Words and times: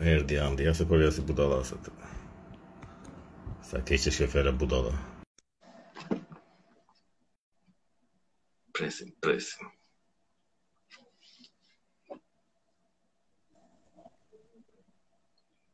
Erdi 0.00 0.38
Andi, 0.40 0.62
ja 0.64 0.72
se 0.74 0.86
po 0.88 0.94
vjen 0.96 1.12
si 1.12 1.20
budala 1.20 1.60
sa 1.64 1.76
të. 1.76 1.90
Sa 3.68 3.80
ke 3.84 3.98
fere 4.26 4.52
budala. 4.52 4.94
Presim, 8.72 9.10
presim. 9.20 9.68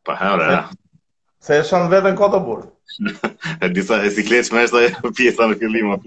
Pa 0.06 0.14
hara. 0.14 0.66
Se 1.40 1.54
e 1.54 1.62
shanë 1.62 1.88
vetën 1.94 2.18
këto 2.18 2.42
burë. 2.42 2.72
E 3.62 3.68
disa 3.70 4.00
e 4.02 4.10
sikleq 4.10 4.50
është 4.52 4.82
e 4.88 5.12
pjesa 5.16 5.46
në 5.50 5.54
këllima. 5.60 6.00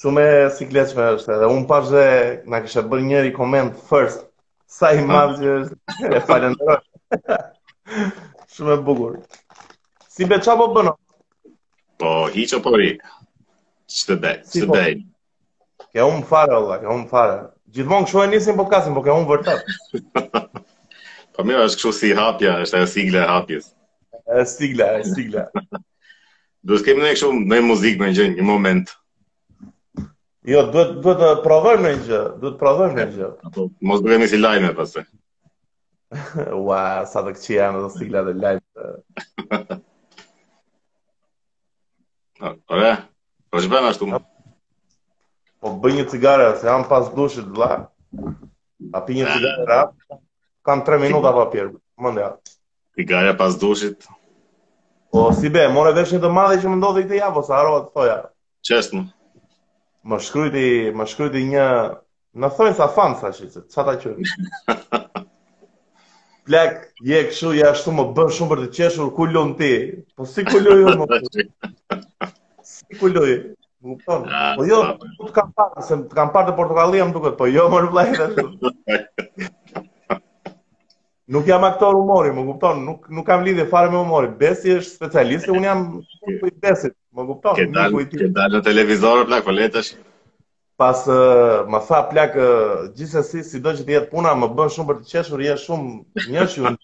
Shume 0.00 0.22
e 0.22 0.48
me 0.48 1.10
është. 1.12 1.36
Dhe 1.44 1.52
unë 1.52 1.68
pashë 1.68 1.92
dhe 1.92 2.08
në 2.48 2.62
kështë 2.64 2.88
bërë 2.88 3.08
njëri 3.10 3.34
komendë 3.36 3.86
first 3.90 4.27
Sa 4.68 4.90
i 4.92 5.00
madh 5.08 5.38
që 5.40 5.52
është. 5.54 5.78
E 6.14 6.20
falenderoj. 6.28 6.78
Shumë 8.54 8.74
e 8.76 8.80
bukur. 8.88 9.14
Si 10.12 10.28
be 10.28 10.38
çapo 10.44 10.66
bën? 10.76 10.90
Po, 12.00 12.12
hiç 12.34 12.52
apo 12.58 12.74
po 12.74 12.80
ri. 12.82 12.90
Çte 13.96 14.18
de, 14.22 14.34
çte 14.50 14.66
de. 14.72 14.84
Ke 15.92 16.04
un 16.04 16.20
fare 16.30 16.52
valla, 16.52 16.76
ke 16.82 16.86
un 16.92 17.06
fare. 17.14 17.38
Gjithmonë 17.72 18.06
kshu 18.08 18.22
e 18.26 18.26
nisim 18.34 18.60
podcastin, 18.60 18.94
por 18.96 19.04
ke 19.04 19.16
un 19.16 19.26
vërtet. 19.30 19.94
Po 21.38 21.44
mira, 21.48 21.64
është 21.68 21.80
kshu 21.80 21.92
si 22.00 22.12
hapja, 22.18 22.58
është 22.66 22.80
ajo 22.82 22.86
sigla 22.92 23.24
e 23.24 23.26
hapjes. 23.32 23.70
Është 24.26 24.52
sigla, 24.52 24.88
është 25.00 25.16
sigla. 25.16 25.46
Do 26.68 26.76
të 26.78 26.88
kemi 26.90 27.06
ne 27.06 27.14
kshu 27.16 27.30
me 27.52 27.60
muzikë 27.70 28.08
në 28.18 28.28
një 28.36 28.46
moment. 28.52 28.92
Jo, 30.48 30.64
duhet 30.72 30.94
duhet 31.04 31.18
të 31.20 31.26
provojmë 31.44 31.88
një 31.92 31.96
gjë, 32.06 32.18
duhet 32.42 32.54
të 32.56 32.58
provojmë 32.60 32.94
një 32.98 33.04
gjë. 33.14 33.26
mos 33.88 34.00
bëhemi 34.04 34.28
si 34.30 34.38
lajme 34.40 34.70
pastaj. 34.78 35.02
Ua, 36.60 36.80
sa 37.10 37.20
të 37.26 37.34
këqia 37.36 37.66
në 37.74 37.82
të 37.84 37.90
stikla 37.96 38.22
dhe 38.28 38.32
lajme. 38.42 39.58
Ore, 42.72 42.92
po 43.52 43.60
që 43.60 43.72
bënë 43.74 43.90
ashtu 43.92 44.08
më? 44.14 44.22
Po, 44.22 44.22
po 45.66 45.74
bëj 45.84 45.98
një 45.98 46.06
cigare, 46.14 46.48
se 46.62 46.70
jam 46.70 46.86
pas 46.94 47.12
dushit, 47.18 47.44
dhe. 47.58 47.70
A 48.94 49.04
për 49.04 49.18
një 49.18 49.28
ah. 49.28 49.36
cigare, 49.36 49.80
a? 49.82 50.18
Kam 50.68 50.86
tre 50.88 50.96
minuta 51.02 51.34
pa 51.34 51.44
pjerë, 51.52 51.74
më 52.00 52.14
ndëja. 52.14 52.32
Cigare 52.96 53.36
pas 53.42 53.60
dushit? 53.66 54.08
Po, 55.12 55.28
si 55.42 55.52
be, 55.52 55.68
more 55.76 55.92
vesh 56.00 56.16
një 56.16 56.24
të 56.24 56.32
madhe 56.40 56.56
që 56.64 56.72
më 56.72 56.80
ndodhë 56.80 57.04
i 57.04 57.10
të 57.12 57.20
javë, 57.22 57.40
o 57.40 57.44
sa 57.50 57.60
arroa 57.60 57.84
të 57.84 57.96
toja. 58.00 58.18
Qesë 58.70 58.96
më 58.96 59.06
më 60.08 60.16
shkryti 60.26 60.68
më 60.98 61.04
shkruajti 61.12 61.40
një, 61.52 61.64
në 62.40 62.48
thonë 62.56 62.76
sa 62.78 62.86
fan 62.96 63.12
sa 63.20 63.28
shi, 63.36 63.46
sa 63.74 63.80
ta 63.88 63.94
që. 64.04 64.10
Plek, 66.48 66.74
je 67.04 67.18
këshu, 67.28 67.48
ja 67.58 67.66
ashtu 67.74 67.90
më 67.92 68.04
bën 68.16 68.30
shumë 68.38 68.50
për 68.54 68.60
të 68.64 68.68
qeshur, 68.78 69.08
ku 69.16 69.22
lënë 69.34 69.56
ti? 69.58 69.72
Po 70.16 70.22
si 70.30 70.40
ku 70.48 70.58
lënë 70.64 70.82
ju 70.82 70.88
më 71.02 71.06
përë? 71.12 71.30
Si 72.68 72.92
ku 73.00 73.06
lënë? 73.12 73.34
Më 73.84 73.94
ah, 74.16 74.22
Po 74.56 74.62
jo, 74.68 74.78
të 75.20 75.24
ah. 75.24 75.30
kam 75.36 75.48
parë, 75.60 75.78
se 75.88 75.94
të 76.08 76.14
kam 76.16 76.28
parë 76.34 76.46
të 76.48 76.52
portokallia 76.58 77.04
më 77.08 77.14
duket, 77.16 77.34
po 77.40 77.44
jo 77.50 77.64
më 77.72 77.78
vlej 77.92 78.12
ashtu. 78.24 78.46
Nuk 81.28 81.44
jam 81.46 81.62
aktor 81.66 81.92
humori, 81.94 82.30
më 82.32 82.40
kupton, 82.48 82.78
nuk 82.86 83.04
nuk 83.12 83.26
kam 83.28 83.42
lidhje 83.44 83.66
fare 83.68 83.90
me 83.92 83.98
humorin. 84.00 84.30
Besi 84.40 84.72
është 84.78 84.94
specialist, 84.94 85.50
unë 85.52 85.66
jam 85.68 85.82
shumë 86.14 86.48
i 86.48 86.52
besit, 86.62 86.94
më 87.18 87.26
kupton. 87.28 87.58
Ke 87.58 87.66
dalë 87.74 88.06
ke 88.08 88.28
në 88.54 88.60
televizor 88.68 89.26
plak 89.28 89.44
po 89.48 89.52
Pas 90.80 91.02
uh, 91.10 91.66
më 91.74 91.78
tha 91.88 91.98
plak 92.12 92.36
uh, 92.38 92.88
gjithsesi 92.96 93.42
sido 93.44 93.72
që 93.76 93.84
të 93.84 93.96
jetë 93.96 94.10
puna, 94.12 94.32
më 94.38 94.48
bën 94.56 94.72
shumë 94.72 94.88
për 94.92 95.00
të 95.02 95.06
qeshur, 95.12 95.42
je 95.48 95.56
shumë 95.66 96.26
njëshë. 96.32 96.74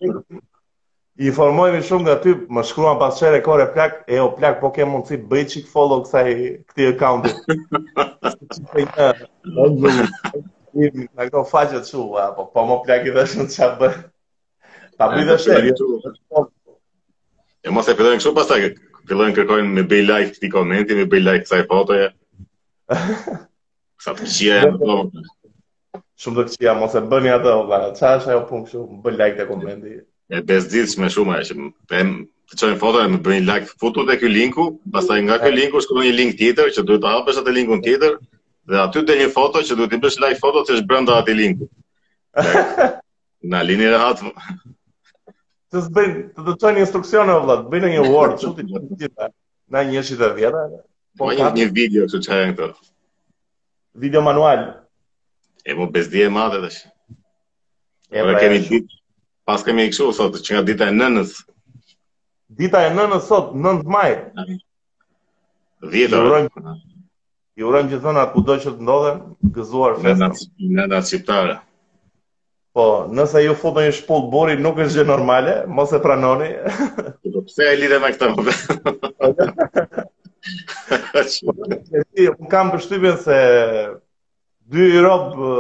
I 1.24 1.30
formoj 1.36 1.80
shumë 1.86 2.04
nga 2.10 2.16
ty, 2.24 2.34
më 2.56 2.66
shkruan 2.68 2.98
pas 3.00 3.16
çere 3.20 3.40
kore 3.46 3.68
plak, 3.74 4.02
e 4.12 4.20
o 4.24 4.28
plak 4.36 4.60
po 4.60 4.72
ke 4.76 4.84
mundsi 4.92 5.16
bëj 5.30 5.44
çik 5.54 5.68
follow 5.72 6.02
kësaj 6.04 6.34
këtë 6.68 6.90
account. 6.92 7.30
Ai 11.16 11.30
do 11.33 11.40
të 11.40 11.86
shumë, 11.94 12.28
po 12.36 12.50
po 12.52 12.68
më 12.72 12.83
plak 12.84 13.08
i 13.08 13.14
dashun 13.20 13.48
çfarë 13.48 13.80
bëj. 13.80 14.02
Ta 14.98 15.06
bëj 15.10 15.24
dhe 15.28 15.36
shërë. 15.44 15.72
E 17.66 17.72
mos 17.74 17.88
e 17.90 17.94
përdojnë 17.98 18.20
kështu 18.20 18.32
pastaj 18.36 18.60
fillojnë 19.08 19.36
kërkojnë 19.38 19.72
me 19.78 19.84
bëj 19.90 20.02
like 20.08 20.36
ti 20.42 20.50
komenti, 20.52 20.96
me 20.98 21.06
bëj 21.14 21.22
like 21.27 21.46
kësaj 21.46 21.64
fotoje. 21.70 22.10
Sa 24.04 24.12
të 24.18 24.28
qia 24.28 24.60
e 24.66 24.74
më 24.74 24.98
Shumë 26.24 26.44
të 26.48 26.56
qia, 26.60 26.77
mos 26.78 26.94
e 26.94 27.00
bëni 27.10 27.30
atë, 27.34 27.54
vla, 27.66 27.78
qa 27.98 28.12
është 28.20 28.30
ajo 28.34 28.44
punë 28.50 28.68
kështu, 28.68 28.84
më 28.94 29.00
bëj 29.06 29.16
like 29.20 29.38
të 29.40 29.46
komenti. 29.48 29.94
E 30.34 30.42
bezdit 30.48 30.88
shme 30.92 31.08
shumë, 31.12 31.34
e 31.42 31.46
që 31.48 31.56
më 31.58 32.12
të 32.54 32.58
qojnë 32.60 32.78
foto 32.83 33.00
e 33.04 33.08
më 33.16 33.20
bëj 33.27 33.40
like 33.48 33.74
futu 33.83 34.04
dhe 34.08 34.14
kjo 34.20 34.30
linku, 34.30 34.68
pastaj 34.94 35.18
nga 35.27 35.40
kjo 35.42 35.50
linku 35.56 35.83
shkru 35.84 36.04
një 36.06 36.12
link 36.20 36.38
tjetër, 36.38 36.70
që 36.77 36.84
duhet 36.88 37.02
të 37.04 37.12
hapesh 37.16 37.40
atë 37.42 37.54
linkun 37.58 37.83
tjetër, 37.84 38.14
dhe 38.70 38.80
aty 38.84 39.02
dhe 39.10 39.16
një 39.20 39.28
foto 39.34 39.64
që 39.68 39.77
duhet 39.80 39.92
të 39.96 40.00
bësh 40.06 40.20
like 40.24 40.40
foto 40.44 40.62
që 40.68 40.78
është 40.78 40.88
brënda 40.92 41.18
atë 41.24 41.36
linku. 41.42 41.68
Në 43.50 43.64
e 43.74 43.77
rehatë, 43.96 44.33
të 45.74 45.80
zbën, 45.89 46.11
të 46.35 46.42
të 46.46 46.52
çojnë 46.62 46.83
instruksione 46.85 47.33
o 47.35 47.40
vllat, 47.45 47.64
bëjnë 47.73 47.89
një 47.96 48.02
word 48.12 48.35
çu 48.42 48.51
ti 48.57 48.64
gjithë. 48.70 49.27
Na 49.74 49.80
një 49.89 50.02
shit 50.07 50.20
e 50.23 50.29
vjetë. 50.36 50.61
Po 51.18 51.30
një, 51.35 51.48
një 51.58 51.67
video 51.74 52.05
çu 52.12 52.20
çajën 52.27 52.52
këto. 52.58 52.70
Video 54.05 54.23
manual. 54.27 54.63
E 55.68 55.74
mo 55.74 55.86
po 55.89 55.92
bezdi 55.96 56.23
e 56.23 56.29
madhe 56.36 56.58
tash. 56.63 56.80
E 58.14 58.18
pra 58.23 58.39
kemi 58.40 58.58
ditë. 58.68 59.01
Pas 59.48 59.64
kemi 59.67 59.89
i 59.89 59.92
këshu 59.92 60.13
sot 60.17 60.39
që 60.45 60.51
nga 60.55 60.63
dita 60.70 60.84
e 60.92 60.96
nënës. 61.02 61.33
Dita 62.58 62.84
e 62.86 62.92
nënës 62.96 63.27
sot 63.30 63.51
9 63.67 63.83
maj. 63.96 64.14
10 65.83 66.14
që 66.14 66.80
Ju 67.57 67.68
urojmë 67.70 67.86
gjithmonë 67.92 68.23
kudo 68.34 68.55
që 68.64 68.70
të 68.74 68.83
ndodhen, 68.83 69.18
gëzuar 69.55 69.92
festën. 70.02 70.33
Nëna 70.74 70.98
shqiptare. 71.07 71.52
Në 71.55 71.73
Po, 72.74 73.05
nëse 73.14 73.39
ju 73.45 73.52
futën 73.55 73.85
një 73.86 73.90
shpullë 74.01 74.30
bori, 74.33 74.55
nuk 74.58 74.80
është 74.83 74.96
gjë 74.98 75.05
normale, 75.07 75.52
mos 75.70 75.92
e 75.95 76.01
pranoni. 76.02 76.48
Pse 77.46 77.67
e 77.70 77.74
lidhe 77.79 78.01
me 78.02 78.08
këtë 78.17 78.30
më 78.33 78.55
unë 81.55 82.48
kam 82.52 82.68
përshtypjen 82.74 83.14
se 83.23 83.36
dy 84.74 84.84
i 84.98 85.02
robë 85.07 85.52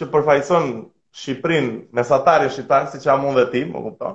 që 0.00 0.06
përfajson 0.12 0.68
Shqiprin 1.12 1.70
me 1.96 2.04
satari 2.08 2.48
shqiptarë, 2.52 2.92
si 2.92 3.00
që 3.04 3.10
amë 3.14 3.26
unë 3.32 3.38
dhe 3.38 3.44
ti, 3.54 3.60
më 3.72 3.80
kupton. 3.86 4.14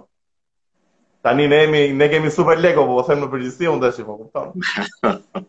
Tani 1.25 1.46
ne, 1.52 1.59
emi, 1.68 1.81
ne 1.94 2.07
kemi 2.09 2.31
super 2.34 2.57
lego, 2.62 2.86
po, 2.90 2.96
po 3.02 3.06
them 3.09 3.22
në 3.25 3.30
përgjithsi, 3.34 3.68
unë 3.74 3.84
dhe 3.84 3.91
shqip, 3.94 4.07
po 4.07 4.16
më 4.18 4.24
kupton. 4.24 5.12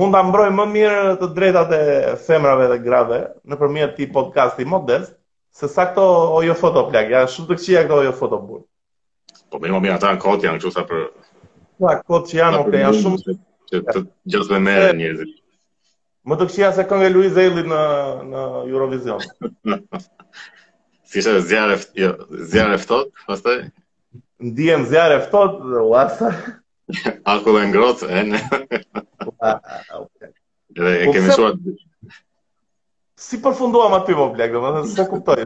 Mund 0.00 0.16
të 0.16 0.22
mbroj 0.28 0.46
më 0.60 0.66
mirë 0.76 1.00
të 1.20 1.28
drejtate 1.36 1.80
femrave 2.28 2.68
dhe 2.74 2.78
grave 2.84 3.20
në 3.50 3.58
përmjet 3.60 3.92
ti 3.98 4.08
podcasti 4.16 4.64
modest, 4.72 5.16
Se 5.50 5.66
sa 5.68 5.84
këto 5.90 6.02
ojo 6.38 6.54
foto 6.58 6.82
plak, 6.90 7.08
janë 7.10 7.30
shumë 7.34 7.50
të 7.50 7.56
këqia 7.60 7.80
këto 7.86 7.96
ojo 8.04 8.10
foto 8.18 8.36
Po 9.50 9.58
me 9.62 9.70
më 9.72 9.80
mi 9.82 9.90
ata 9.92 10.12
në 10.14 10.20
kotë 10.22 10.46
janë 10.46 10.60
që 10.64 10.70
sa 10.74 10.84
për... 10.90 11.00
Pa, 11.82 11.94
kotë 12.10 12.30
që 12.30 12.38
janë, 12.38 12.60
ok, 12.62 12.72
janë 12.84 13.00
shumë... 13.02 13.34
Që 13.70 13.80
të 13.88 14.02
gjësë 14.34 14.52
me 14.54 14.60
mere 14.68 14.92
njëzit. 15.00 15.32
Më 16.30 16.36
të 16.40 16.46
këqia 16.50 16.70
se 16.76 16.84
këngë 16.90 17.06
e 17.06 17.10
Luiz 17.16 17.36
Eilit 17.42 17.68
në, 17.72 17.80
në 18.30 18.44
Eurovision. 18.76 19.26
si 21.10 21.22
shë 21.26 21.34
zjarë 21.50 21.76
jo, 22.04 22.10
zjar 22.54 22.74
eftot, 22.76 23.10
pastaj? 23.28 23.58
dijem 24.62 24.86
zjarë 24.90 25.18
eftot, 25.20 25.58
dhe 25.70 25.82
u 25.86 25.92
asa. 26.04 26.30
Akullë 27.34 27.64
e 27.66 27.70
ngrotë, 27.70 28.10
e 28.10 28.24
në... 28.30 28.42
Dhe 30.78 30.98
e 30.98 31.06
po 31.06 31.14
kemi 31.18 31.40
shuar 31.40 31.58
si 33.20 33.38
përfunduam 33.44 33.92
aty 33.98 34.14
po 34.16 34.30
blek, 34.34 34.54
domethënë 34.54 34.90
se 34.96 35.04
kuptoj. 35.10 35.44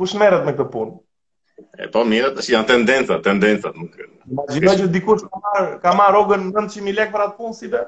Kush 0.00 0.14
merret 0.20 0.44
me 0.44 0.52
këtë 0.56 0.66
punë? 0.72 0.94
E 1.84 1.88
po 1.92 2.02
mirë, 2.08 2.32
tash 2.36 2.50
janë 2.52 2.68
tendenca, 2.68 3.16
tendenca 3.24 3.70
më 3.76 3.86
kë. 3.94 4.06
Imagjino 4.34 4.74
që 4.80 4.88
dikush 4.96 5.24
ka 5.28 5.40
marr 5.46 5.70
ka 5.84 5.92
marr 5.98 6.14
rrogën 6.16 6.44
900000 6.50 6.96
lekë 6.98 7.14
për 7.14 7.24
atë 7.26 7.38
punë 7.38 7.56
si 7.58 7.70
be? 7.72 7.82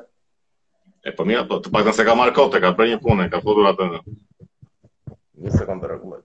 E 1.05 1.13
po 1.19 1.27
mirë, 1.29 1.45
po 1.51 1.59
të 1.65 1.73
paktën 1.75 1.99
se 1.99 2.07
ka 2.09 2.17
marr 2.17 2.33
kote, 2.37 2.61
ka 2.65 2.71
bërë 2.79 2.95
një 2.95 3.03
punë, 3.05 3.29
ka 3.35 3.43
futur 3.45 3.69
atë. 3.73 3.91
Një 5.45 5.55
sekondë 5.59 5.91
rregulloj. 5.93 6.23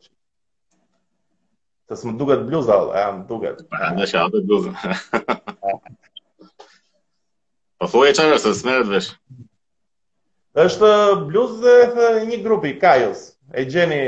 Se 1.89 1.99
s'më 1.99 2.15
duket 2.21 2.45
bluza, 2.47 2.79
pra, 2.87 2.95
e 2.95 3.03
ja, 3.03 3.11
më 3.17 3.27
duket. 3.33 3.63
Pa, 3.75 3.91
në 3.97 4.11
atë 4.25 4.45
bluzën. 4.49 4.81
Po 7.79 7.87
thuaj 7.87 8.09
e 8.11 8.37
se 8.43 8.51
s'merët 8.59 8.89
vesh 8.91 9.13
është 10.59 10.89
bluz 11.27 11.51
dhe 11.63 12.09
një 12.29 12.37
grupi, 12.43 12.75
Kajos, 12.79 13.19
e 13.55 13.65
gjeni... 13.69 13.99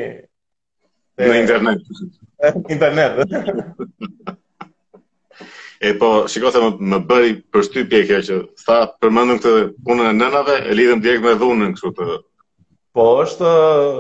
Në 1.21 1.36
internet. 1.39 2.01
internet. 2.75 3.19
e 5.81 5.94
po, 6.01 6.09
shikote, 6.31 6.62
më, 6.65 6.71
më 6.94 7.00
bëri 7.12 7.36
për 7.53 7.65
shtypje 7.68 8.01
kjo 8.09 8.19
që 8.27 8.39
tha 8.63 8.80
përmëndëm 9.03 9.39
këtë 9.44 9.53
punën 9.86 10.09
e 10.12 10.15
nënave, 10.18 10.57
e 10.71 10.77
lidhëm 10.80 11.03
direkt 11.06 11.25
me 11.27 11.36
dhunën 11.42 11.74
kështu 11.77 11.94
të... 12.00 12.09
Po, 12.92 13.06
është, 13.24 13.51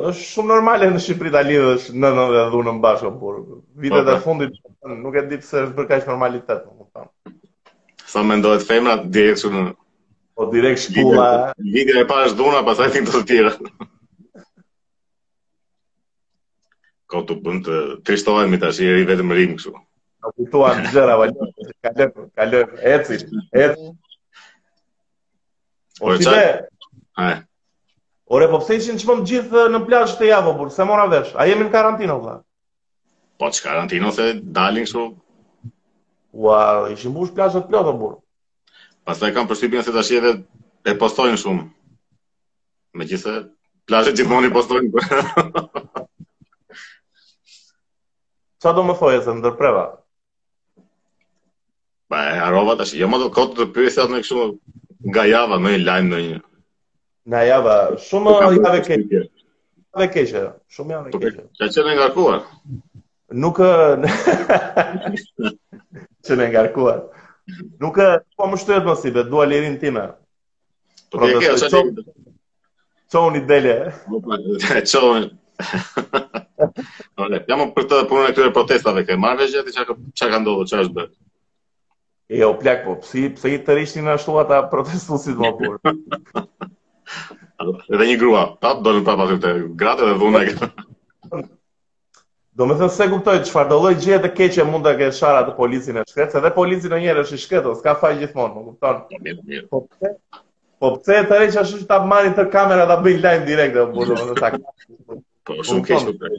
është 0.09 0.25
shumë 0.33 0.51
normale 0.51 0.89
në 0.91 0.99
Shqipëri 0.99 1.29
të 1.31 1.43
lidhësh 1.47 1.85
nënën 1.95 2.33
dhe 2.35 2.41
dhunën 2.51 2.81
bashkë, 2.83 3.13
por 3.21 3.37
vitet 3.85 4.01
okay. 4.01 4.09
Po, 4.09 4.17
po. 4.17 4.17
e 4.17 4.23
fundit 4.91 5.03
nuk 5.05 5.15
e 5.15 5.23
ditë 5.31 5.47
se 5.47 5.61
është 5.69 5.77
bërka 5.77 6.01
ishë 6.01 6.11
normalitet, 6.11 6.65
më 6.67 6.89
të 6.89 6.97
thamë. 6.99 7.35
Sa 8.11 8.25
me 8.27 8.35
ndohet 8.41 8.65
femrat, 8.67 9.05
direkt 9.15 9.45
shumë 9.45 9.63
në 9.69 9.75
Po 10.41 10.49
direkt 10.49 10.81
shpulla. 10.81 11.53
Vigra 11.61 12.01
e 12.01 12.07
parë 12.09 12.31
është 12.31 12.37
dhuna, 12.41 12.61
pastaj 12.65 12.87
tin 12.95 13.05
të 13.05 13.19
tjera. 13.29 13.51
Ka 17.13 17.21
të 17.29 17.35
bën 17.45 17.59
të 17.67 17.77
tristohen 18.09 18.49
mi 18.49 18.57
tash, 18.63 18.79
i 18.87 19.03
vetëm 19.11 19.35
rrim 19.35 19.53
kështu. 19.59 19.73
Ka 20.21 20.31
kuptuar 20.33 20.81
gjëra 20.87 21.17
valjo, 21.21 21.47
kalë, 21.85 22.07
kalë, 22.39 22.61
eci, 22.93 23.19
eci. 23.65 23.91
O 26.09 26.15
si 26.17 26.25
po 26.25 26.33
be? 26.33 26.49
Ai. 27.21 27.35
Ore, 28.33 28.47
po 28.49 28.63
pse 28.63 28.79
ishin 28.79 28.97
çmëm 29.01 29.21
gjithë 29.29 29.67
në 29.75 29.83
plazh 29.85 30.17
të 30.21 30.31
javë, 30.31 30.55
burë? 30.57 30.73
se 30.79 30.89
mora 30.89 31.05
vesh. 31.13 31.35
A 31.37 31.45
jemi 31.51 31.67
në 31.69 31.75
karantinë 31.77 32.15
valla? 32.17 32.37
Po 33.41 33.53
çka 33.53 33.69
karantinë 33.69 34.13
se 34.17 34.27
dalin 34.57 34.87
kështu. 34.89 35.05
Ua, 36.33 36.57
wow, 36.57 36.89
ishin 36.97 37.13
mbush 37.13 37.35
plazhat 37.37 37.69
plotë 37.69 37.93
burë. 38.01 38.17
Pastaj 39.07 39.33
kam 39.35 39.47
përshtypjen 39.49 39.85
se 39.85 39.91
tash 39.95 40.11
edhe 40.17 40.31
e 40.85 40.93
postojnë 41.01 41.39
shumë. 41.43 41.63
Megjithëse 43.01 43.39
plazhet 43.89 44.17
gjithmonë 44.19 44.51
i 44.51 44.53
postojnë. 44.53 45.21
Qa 48.61 48.73
do 48.77 48.83
më 48.85 48.95
thojë 48.99 49.23
se 49.27 49.33
ndërpreva? 49.39 49.85
Ba, 52.13 52.19
e 52.29 52.35
arova 52.49 52.75
tash, 52.81 52.93
jo 52.99 53.09
më 53.09 53.21
do 53.23 53.29
kotë 53.39 53.67
të 53.77 53.85
atë 53.89 54.07
në 54.13 54.21
kështu 54.25 54.45
nga 55.09 55.25
java, 55.31 55.57
në 55.63 55.71
i 55.77 55.79
lajmë 55.81 56.11
në 56.11 56.19
një. 56.27 56.41
Nga 57.31 57.41
java, 57.47 57.75
shumë 58.09 58.35
po 58.35 58.51
jave 58.61 58.83
keqë. 58.89 59.23
Jave 59.95 60.07
keqë, 60.17 60.43
shumë 60.77 60.95
jave 60.97 61.15
po 61.15 61.23
keqë. 61.23 61.47
Që 61.57 61.71
që 61.73 61.87
në 61.87 61.97
ngarkuar? 62.01 62.45
Nuk... 63.45 63.63
që 66.27 66.37
në 66.37 66.51
ngarkuar. 66.53 67.01
Nuk 67.81 67.97
e 68.05 68.21
po 68.37 68.45
më 68.49 68.57
shtohet 68.61 68.85
mos 68.87 69.05
i 69.07 69.09
vet, 69.15 69.29
dua 69.31 69.45
lirin 69.49 69.77
tim. 69.81 69.95
Po 71.11 71.15
ke 71.41 71.57
sa 71.57 71.67
ti. 71.71 71.77
Çon 73.11 73.35
dele. 73.49 73.75
Po 74.09 74.17
pa, 74.25 74.33
po, 74.45 74.51
çon. 74.91 75.23
Ole, 77.25 77.37
jam 77.49 77.61
për 77.75 77.83
të 77.91 77.95
punuar 78.11 78.29
këtyre 78.31 78.53
protestave 78.57 79.01
këy 79.09 79.15
marrë 79.19 79.45
gjë 79.51 79.61
ti 79.67 79.75
çka 79.77 79.93
çka 80.17 80.29
ka 80.33 80.37
ndodhur, 80.43 80.67
çka 80.71 80.81
është 80.85 80.95
bërë. 80.99 81.15
E 82.31 82.33
jo 82.43 82.49
plak 82.61 82.79
po, 82.85 82.91
si 83.07 83.21
pse 83.35 83.47
i 83.49 83.51
tërishin 83.67 84.07
ashtu 84.13 84.31
ata 84.41 84.57
protestuesit 84.71 85.37
më 85.41 85.51
kur. 85.57 85.75
Edhe 87.91 88.05
një 88.07 88.15
grua, 88.21 88.43
do 88.61 88.69
dolën 88.85 89.03
prapa 89.05 89.25
këtu, 89.33 89.51
gratë 89.77 90.03
dhe 90.07 90.15
dhunë. 90.21 90.41
Do 92.55 92.65
me 92.67 92.75
thënë 92.79 92.91
se 92.93 93.05
kuptoj 93.11 93.33
që 93.47 93.51
farë 93.57 93.69
do 93.71 93.75
lojë 93.83 93.97
gjithë 94.05 94.19
dhe 94.25 94.29
keqe 94.37 94.63
mund 94.69 94.83
të 94.87 94.91
ke 95.01 95.05
shara 95.17 95.43
të 95.49 95.53
policinë 95.57 96.01
e 96.01 96.07
shkretë, 96.09 96.33
se 96.35 96.39
dhe 96.45 96.49
policinë 96.55 96.97
e 96.97 97.05
njerë 97.05 97.21
është 97.25 97.37
i 97.37 97.43
shkretë, 97.45 97.69
o 97.71 97.75
s'ka 97.77 97.93
faj 98.01 98.17
gjithmonë, 98.19 98.55
më 98.57 98.63
kupton. 98.65 99.37
Po 99.71 99.79
pëse, 99.91 100.11
po 100.83 100.89
pëse 100.97 101.21
të 101.29 101.37
rejë 101.39 101.53
që 101.55 101.61
është 101.63 101.79
që 101.83 101.87
ta 101.93 101.99
mani 102.09 102.33
të 102.39 102.45
kamera 102.57 102.87
dhe 102.89 102.97
bëjnë 103.05 103.21
lajmë 103.27 103.47
direkt 103.51 103.79
dhe 103.79 103.85
burë, 103.93 104.17
po, 104.17 104.17
më 104.17 104.27
në 104.27 104.35
të 104.41 105.21
Po, 105.49 105.55
shumë 105.65 105.85
keqë, 105.87 106.33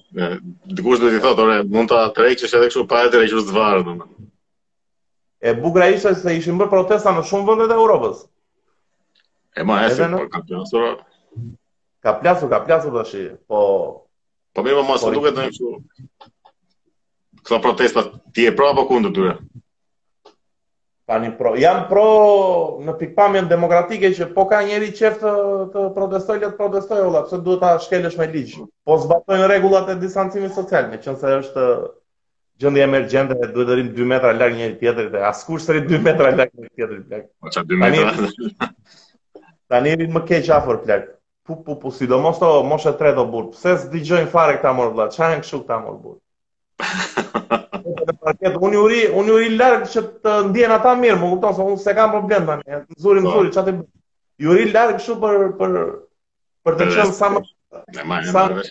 dikush 0.78 1.00
dhe 1.02 1.08
ti 1.14 1.22
thotë, 1.24 1.46
ore, 1.46 1.56
mund 1.78 1.90
të 1.92 2.02
të 2.18 2.26
rejë 2.26 2.38
që 2.42 2.46
është 2.50 2.58
edhe 2.60 2.68
këshu 2.70 2.84
pa 2.92 3.00
e 3.06 3.08
të 3.10 3.22
rejë 3.22 3.32
që 3.32 3.40
është 3.40 4.08
E 5.42 5.52
bugra 5.62 5.88
ishte 5.90 6.12
se 6.14 6.36
ishin 6.38 6.60
bërë 6.60 6.70
protesta 6.72 7.10
në 7.16 7.24
shumë 7.30 7.48
vëndet 7.48 7.72
e 7.72 7.74
Europës. 7.82 8.20
E 9.58 9.64
ma 9.66 9.80
e 9.88 9.88
se, 9.96 10.06
ka 10.36 10.40
plasur, 10.50 10.84
ka 12.04 12.12
plasur, 12.20 12.52
ka 12.52 12.60
plasur 12.68 12.94
të 12.94 13.02
shi, 13.08 13.24
po, 13.50 13.58
Po 14.52 14.60
më 14.62 14.72
më 14.76 14.84
mos 14.86 15.04
po, 15.04 15.10
duket 15.16 15.38
në 15.40 15.46
kështu. 15.48 15.72
Këto 17.42 17.58
protesta 17.64 18.02
ti 18.36 18.44
e 18.46 18.52
pro 18.58 18.68
apo 18.72 18.84
kundër 18.90 19.12
tyre? 19.16 19.32
Tani 21.10 21.30
pro, 21.38 21.54
jam 21.58 21.80
pro 21.88 22.02
në 22.86 22.92
pikpamjen 23.00 23.48
demokratike 23.50 24.12
që 24.18 24.28
po 24.36 24.44
ka 24.52 24.60
njëri 24.66 24.92
çeft 24.98 25.24
të 25.72 25.86
protestoj, 25.96 26.36
të 26.44 26.50
protestoj, 26.60 27.00
ola, 27.08 27.24
pse 27.26 27.40
duhet 27.48 27.62
ta 27.64 27.72
shkelësh 27.86 28.16
me 28.20 28.28
ligjë. 28.34 28.62
Po 28.86 28.98
zbatojnë 29.06 29.48
regullat 29.50 29.90
e 29.92 29.96
distancimit 30.04 30.54
social, 30.56 30.86
me 30.92 31.00
qënë 31.02 31.32
është 31.38 31.66
gjëndi 32.62 32.84
emergjente, 32.86 33.36
duhet 33.56 33.66
të 33.72 33.76
rrim 33.78 33.90
2 33.98 34.08
metra 34.14 34.34
lakë 34.36 34.56
njëri 34.60 34.78
tjetrit, 34.84 35.10
dhe 35.16 35.24
askur 35.32 35.64
së 35.66 35.80
2 35.90 36.04
metra 36.06 36.32
lakë 36.38 36.62
njëri 36.68 36.76
tjetrit. 37.02 37.28
Po 37.40 37.52
që 37.56 37.66
2 37.72 37.82
metra? 37.82 38.72
Tanë 39.72 39.98
më 40.18 40.24
keqë 40.30 40.56
afor, 40.60 40.84
plak. 40.86 41.10
Po 41.42 41.58
po 41.66 41.74
po 41.74 41.90
si 41.90 42.06
do 42.06 42.22
mos 42.22 42.38
ta 42.38 42.46
mos 42.62 42.86
e 42.86 42.92
tre 42.94 43.10
do 43.18 43.26
burr. 43.26 43.50
Pse 43.50 43.74
s'dëgjojn 43.82 44.26
fare 44.30 44.56
këta 44.62 44.70
mor 44.78 44.92
vlla? 44.94 45.08
Çfarë 45.10 45.38
në 45.40 45.40
këtu 45.42 45.58
këta 45.62 45.78
morë 45.82 45.96
burë? 45.98 46.20
Paketë 48.22 48.60
unë 48.68 48.78
uri, 48.82 49.00
unë 49.18 49.32
uri 49.38 49.48
larg 49.58 49.88
që 49.90 50.02
të 50.22 50.34
ndjen 50.52 50.74
ata 50.76 50.92
mirë, 51.02 51.16
më 51.18 51.30
kupton 51.32 51.56
se 51.58 51.64
unë 51.66 51.80
se 51.82 51.94
kam 51.98 52.14
problem 52.14 52.46
tani. 52.46 52.78
Zuri 53.06 53.24
më 53.24 53.32
zuri, 53.34 53.50
çfarë 53.56 53.66
të 53.70 53.74
bëj? 53.80 53.88
Ju 54.46 54.54
ri 54.58 54.68
larg 54.70 55.00
këtu 55.00 55.16
për 55.24 55.42
për 55.58 55.74
për 56.68 56.78
të 56.78 56.88
qenë 56.94 57.16
sa 57.18 57.32
më 57.34 58.20
sa 58.30 58.46
më 58.54 58.64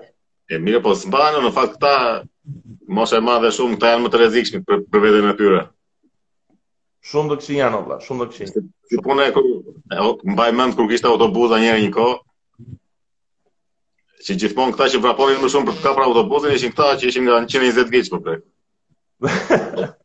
E 0.52 0.60
mire, 0.60 0.84
po 0.84 0.92
s'mbanë 0.96 1.40
në 1.48 1.56
fakt 1.56 1.80
ta 1.84 1.96
mos 2.96 3.12
e 3.14 3.20
dhe 3.22 3.50
shumë, 3.56 3.76
këta 3.78 3.90
janë 3.92 4.04
më 4.06 4.10
të 4.14 4.20
rezikshmi 4.22 4.60
për, 4.68 4.80
për 4.94 5.00
vedin 5.06 5.28
e 5.30 5.34
tyre. 5.42 5.62
Shumë 7.12 7.30
do 7.32 7.38
këshin 7.42 7.60
janë, 7.62 7.82
vla, 7.88 7.98
shumë 8.06 8.24
do 8.24 8.28
këshin. 8.34 8.70
Si 8.90 9.00
punë 9.06 9.28
e 9.28 9.34
ku, 9.36 9.44
e, 9.98 10.00
mbaj 10.34 10.52
mend 10.58 10.78
kur 10.78 10.90
kishte 10.90 11.10
autobuza 11.12 11.60
njerë 11.62 11.82
një 11.86 11.92
kohë, 11.98 12.16
që 14.26 14.38
gjithmonë 14.42 14.76
këta 14.76 14.88
që 14.94 15.02
vraponin 15.06 15.42
më 15.44 15.52
shumë 15.54 15.70
për 15.70 15.78
të 15.80 15.86
kapra 15.86 16.08
autobuzin, 16.10 16.56
ishin 16.58 16.74
këta 16.76 16.98
që 17.02 17.10
ishin 17.12 17.26
nga 17.28 17.38
120 17.46 17.94
gjithë 17.96 18.12
për 18.14 18.26
prej. 18.28 18.40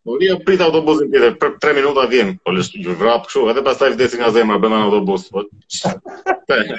Moria 0.06 0.37
prit 0.47 0.61
autobusin 0.67 1.11
tjetër, 1.12 1.35
për 1.41 1.55
3 1.65 1.79
minuta 1.81 2.05
vjen, 2.12 2.35
po 2.44 2.53
lësht 2.53 2.77
ju 2.77 2.97
vrap 3.00 3.27
kështu, 3.29 3.47
edhe 3.53 3.65
pastaj 3.67 3.94
vdesin 3.94 4.21
nga 4.21 4.33
zemra 4.37 4.59
brenda 4.61 4.83
në 4.83 4.91
autobus. 4.91 5.29
Po. 5.33 5.47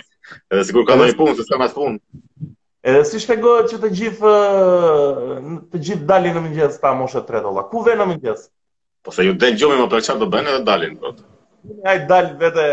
Edhe 0.52 0.66
sikur 0.68 0.84
ka 0.86 0.98
ndonjë 1.00 1.16
punë, 1.22 1.36
s'ka 1.48 1.58
më 1.62 1.70
punë. 1.74 2.47
Edhe 2.88 3.04
si 3.12 3.20
shpegohet 3.20 3.68
që 3.74 3.78
të 3.84 3.88
gjithë 4.00 4.34
të 5.74 5.80
gjithë 5.86 6.06
dalin 6.08 6.38
në 6.38 6.44
mëngjes 6.46 6.78
ta 6.80 6.94
moshë 6.96 7.20
të 7.20 7.28
tretë 7.34 7.64
Ku 7.74 7.82
vjen 7.84 8.00
në 8.00 8.06
mëngjes? 8.14 8.46
Po 9.04 9.12
se 9.12 9.26
ju 9.28 9.34
del 9.42 9.58
gjumi 9.60 9.80
më 9.82 9.88
për 9.92 10.06
çfarë 10.06 10.22
do 10.22 10.28
bëjnë 10.32 10.54
edhe 10.54 10.62
dalin 10.70 10.94
kot. 11.02 11.18
Po. 11.20 11.74
Ne 11.84 11.90
ai 11.92 11.98
dal 12.08 12.30
vetë 12.40 12.64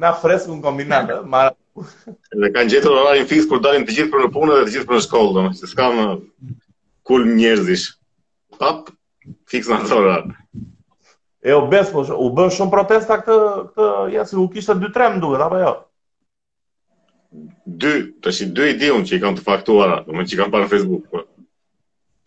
na 0.00 0.14
fresku 0.16 0.56
në 0.56 0.64
kombinat, 0.64 1.12
ma. 1.28 1.42
Edhe 2.32 2.50
kanë 2.54 2.72
gjetur 2.72 2.96
orarin 3.02 3.28
fiks 3.28 3.44
kur 3.50 3.60
dalin 3.66 3.84
të 3.84 3.96
gjithë 3.98 4.12
për 4.14 4.24
në 4.24 4.30
punë 4.38 4.56
dhe 4.56 4.64
të 4.64 4.72
gjithë 4.78 4.88
për 4.94 4.98
në 4.98 5.04
shkollë, 5.04 5.32
domethënë 5.36 5.60
se 5.60 5.70
s'kam 5.74 6.00
kul 7.10 7.28
njerëzish. 7.34 7.86
Pap 8.62 8.88
fiks 9.52 9.68
në 9.68 9.82
orar. 10.00 10.24
Eu 11.44 11.60
bespo, 11.70 12.06
u 12.16 12.30
bën 12.40 12.56
shumë 12.56 12.72
protesta 12.72 13.20
këtë 13.20 13.36
këtë 13.66 13.90
ja 14.16 14.24
si 14.26 14.40
u 14.40 14.48
kishte 14.56 14.78
2-3 14.80 15.18
më 15.18 15.22
duhet 15.26 15.44
apo 15.50 15.60
jo. 15.60 15.68
Ja? 15.68 15.74
dy, 17.66 17.92
të 18.22 18.32
shi 18.32 18.46
dy 18.56 18.68
i 18.86 18.90
unë 18.94 19.08
që 19.08 19.16
i 19.16 19.20
kanë 19.22 19.38
të 19.40 19.44
faktuara, 19.46 19.98
në 20.06 20.16
mënë 20.16 20.30
që 20.30 20.34
i 20.36 20.40
kanë 20.40 20.52
parë 20.54 20.66
në 20.66 20.72
Facebook. 20.72 21.04
Për. 21.12 21.24
Po. 21.24 21.44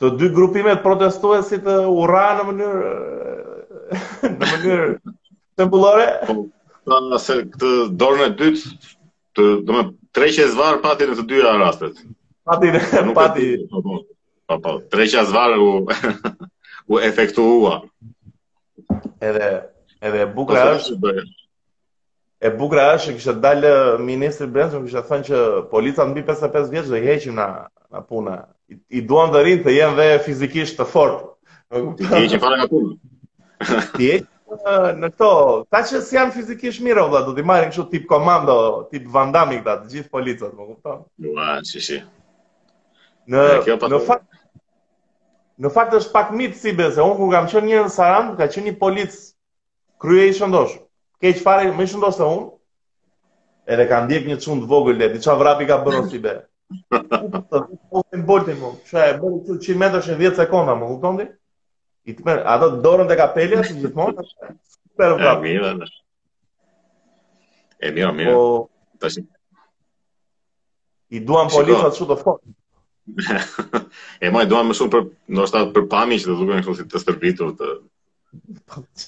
Të 0.01 0.11
dy 0.19 0.29
grupimet 0.37 0.81
protestuesit 0.85 1.67
ura 1.69 2.23
në 2.39 2.45
mënyrë 2.49 2.93
në 4.29 4.39
mënyrë 4.53 4.87
të 5.59 5.67
bulore? 5.73 6.07
Po, 6.29 6.37
ta 6.89 7.19
se 7.23 7.39
këtë 7.55 7.73
dorën 8.01 8.25
e 8.29 8.31
dytë, 8.39 8.95
të 9.37 9.45
do 9.67 9.75
me 9.77 9.85
treqe 10.17 10.47
zvarë 10.55 10.81
pati 10.85 11.09
në 11.11 11.19
të 11.19 11.27
dyra 11.33 11.55
rastet. 11.61 11.99
Pati, 12.49 12.71
po, 12.91 13.03
pati. 13.19 13.51
Po, 13.71 13.83
po, 13.85 14.57
po, 14.65 14.77
treqe 14.93 15.25
zvarë 15.27 15.61
u, 15.61 15.71
u 16.97 17.03
efektuua. 17.11 17.77
Edhe, 19.29 19.51
edhe 20.01 20.25
bukra 20.35 20.65
është. 20.77 21.31
E 22.41 22.49
bukra 22.57 22.83
është 22.95 23.11
që 23.11 23.15
kishte 23.19 23.33
dalë 23.41 23.71
ministri 24.05 24.47
i 24.49 24.53
brendshëm 24.53 24.85
kishte 24.87 25.01
thënë 25.09 25.25
që 25.27 25.41
polica 25.73 26.05
mbi 26.11 26.23
55 26.29 26.71
vjeç 26.71 26.87
do 26.89 26.97
i 26.99 27.05
heqim 27.05 27.35
na 27.37 27.45
na 27.93 28.01
puna. 28.09 28.37
I, 28.71 28.77
i 28.97 29.01
duan 29.11 29.29
të 29.35 29.43
rinë 29.45 29.63
të 29.67 29.75
jenë 29.75 29.97
dhe 29.99 30.07
fizikisht 30.25 30.79
të 30.79 30.87
fortë. 30.89 31.21
Ti 32.01 32.23
i 32.23 32.31
që 32.33 32.39
fare 32.41 32.57
nga 32.63 32.67
puna. 32.71 33.15
Ti 33.93 34.07
je 34.07 34.15
në 35.03 35.11
këto, 35.13 35.29
ta 35.71 35.83
që 35.85 36.01
si 36.07 36.17
janë 36.17 36.33
fizikisht 36.39 36.81
mirë, 36.87 37.05
vla, 37.13 37.21
do 37.27 37.35
t'i 37.37 37.45
marrin 37.45 37.69
kështu 37.71 37.85
tip 37.93 38.07
komando, 38.09 38.55
tip 38.89 39.05
vandami 39.19 39.59
këta, 39.61 39.75
të 39.83 39.93
gjithë 39.93 40.11
policët, 40.15 40.57
më 40.57 40.69
kupton? 40.71 41.05
Ua, 41.31 41.51
si 41.69 41.79
si. 41.89 42.01
Në, 43.31 43.45
në 43.93 43.99
fakt, 44.09 44.25
në 45.61 45.71
fakt 45.77 45.93
është 46.01 46.17
pak 46.17 46.33
mitë 46.41 46.59
si 46.63 46.73
beze, 46.81 46.99
unë 47.05 47.15
ku 47.21 47.29
kam 47.35 47.47
qënë 47.53 47.69
një 47.73 47.85
në 47.85 47.93
Saran, 47.99 48.33
ka 48.41 48.49
qënë 48.51 48.71
një 48.73 48.79
policë, 48.81 49.21
kryej 50.03 50.33
i 50.33 50.37
shëndoshë 50.41 50.81
keq 51.21 51.41
fare 51.45 51.69
më 51.77 51.85
shumë 51.93 52.09
të 52.17 52.27
unë, 52.31 52.47
Edhe 53.71 53.83
ka 53.89 53.97
ndjek 54.03 54.23
një 54.27 54.35
cundë 54.43 54.65
të 54.65 54.69
vogël 54.71 54.97
le, 54.99 55.07
vrapi 55.41 55.65
ka 55.69 55.75
bërë 55.85 55.99
si 56.11 56.19
be. 56.23 56.31
Po 56.91 58.01
të 58.09 58.21
mbolte 58.23 58.55
më. 58.57 58.71
që 58.89 59.03
e 59.05 59.11
bën 59.21 59.35
këtu 59.35 59.57
100 59.67 59.77
metra 59.83 60.01
10 60.07 60.33
sekonda, 60.39 60.73
më 60.79 60.87
kupton 60.89 61.19
ti? 61.19 61.27
I 62.09 62.15
të 62.17 62.35
ato 62.55 62.69
dorën 62.87 63.07
dhe 63.11 63.17
kapelja, 63.19 63.61
si 63.67 63.77
gjithmonë, 63.77 64.25
super 64.25 65.13
vrapi. 65.19 65.53
E 65.53 65.61
mirë, 65.61 65.71
e 67.85 67.91
mirë, 67.91 68.09
e 68.09 68.11
mirë, 68.17 68.33
po, 68.33 68.97
po 68.97 69.13
të 69.13 69.23
I 71.11 71.21
duan 71.29 71.53
polisë 71.53 71.85
atë 71.85 72.01
shutë 72.01 72.17
të 72.17 72.19
fokë. 72.25 73.87
e 74.25 74.29
ma 74.33 74.41
i 74.45 74.49
duan 74.51 74.67
më 74.71 74.79
shumë 74.79 74.95
për, 74.97 75.07
ndoshta 75.37 75.63
për 75.77 75.89
pami 75.93 76.17
që 76.21 76.27
të 76.31 76.39
duke 76.41 76.57
në 76.61 76.79
si 76.81 76.89
të 76.95 77.05
stërvitur 77.05 77.53
të, 77.61 77.75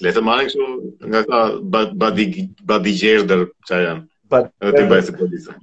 Le 0.04 0.10
të 0.16 0.22
marrë 0.26 0.42
kështu 0.46 0.64
nga 1.10 1.20
këta 1.24 1.90
badi 2.72 2.92
gjerder 3.00 3.44
që 3.70 3.78
janë. 3.84 4.04
Edhe 4.34 4.72
të 4.76 4.84
bëjë 4.92 5.04
si 5.06 5.14
polisa. 5.20 5.54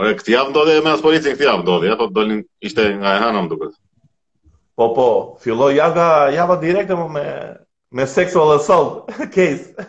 Ore, 0.00 0.14
këti 0.18 0.34
javë 0.34 0.52
ndodhe 0.52 0.76
me 0.86 0.90
asë 0.92 1.04
polisi, 1.06 1.34
këti 1.34 1.46
javë 1.48 1.62
ndodhe, 1.66 1.90
apo 1.94 2.08
dolin 2.16 2.40
ishte 2.68 2.86
nga 3.00 3.12
e 3.18 3.20
hanë 3.22 3.42
duket. 3.52 3.76
Po, 4.76 4.88
po, 4.96 5.06
filloj 5.44 5.70
javë 5.78 6.06
java 6.34 6.56
direkte 6.64 6.98
me, 7.16 7.24
me 7.98 8.06
sexual 8.14 8.54
assault 8.56 9.12
case. 9.36 9.70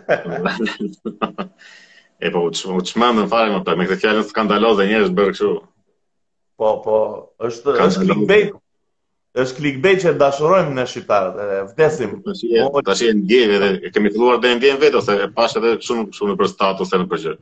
e, 2.24 2.30
po, 2.38 2.46
u 2.78 2.84
që 2.92 3.02
më 3.04 3.12
në 3.18 3.30
fare 3.34 3.50
më 3.56 3.58
përta, 3.58 3.78
me 3.82 3.90
këtë 3.90 4.00
kjallën 4.06 4.30
skandaloze 4.32 4.86
njërës 4.92 5.12
bërë 5.20 5.36
këshu. 5.36 5.52
Po, 6.62 6.72
po, 6.86 7.02
është, 7.50 7.78
është 7.88 8.06
clickbait, 8.08 8.56
është 9.42 9.58
clickbait 9.62 10.00
që 10.02 10.12
dashurojmë 10.20 10.72
në 10.78 10.84
shqiptarët, 10.92 11.36
vdesim. 11.72 12.14
Tash 12.28 13.04
janë 13.06 13.26
djeve 13.30 13.58
dhe 13.64 13.70
e 13.88 13.92
kemi 13.94 14.10
filluar 14.14 14.40
dhe 14.44 14.54
vjen 14.64 14.80
vetë 14.82 15.00
ose 15.00 15.18
e 15.26 15.30
pash 15.36 15.58
edhe 15.60 15.76
shumë 15.86 16.08
shumë 16.18 16.36
për 16.40 16.50
status 16.54 16.96
edhe 16.98 17.08
për 17.12 17.22
gjë. 17.26 17.36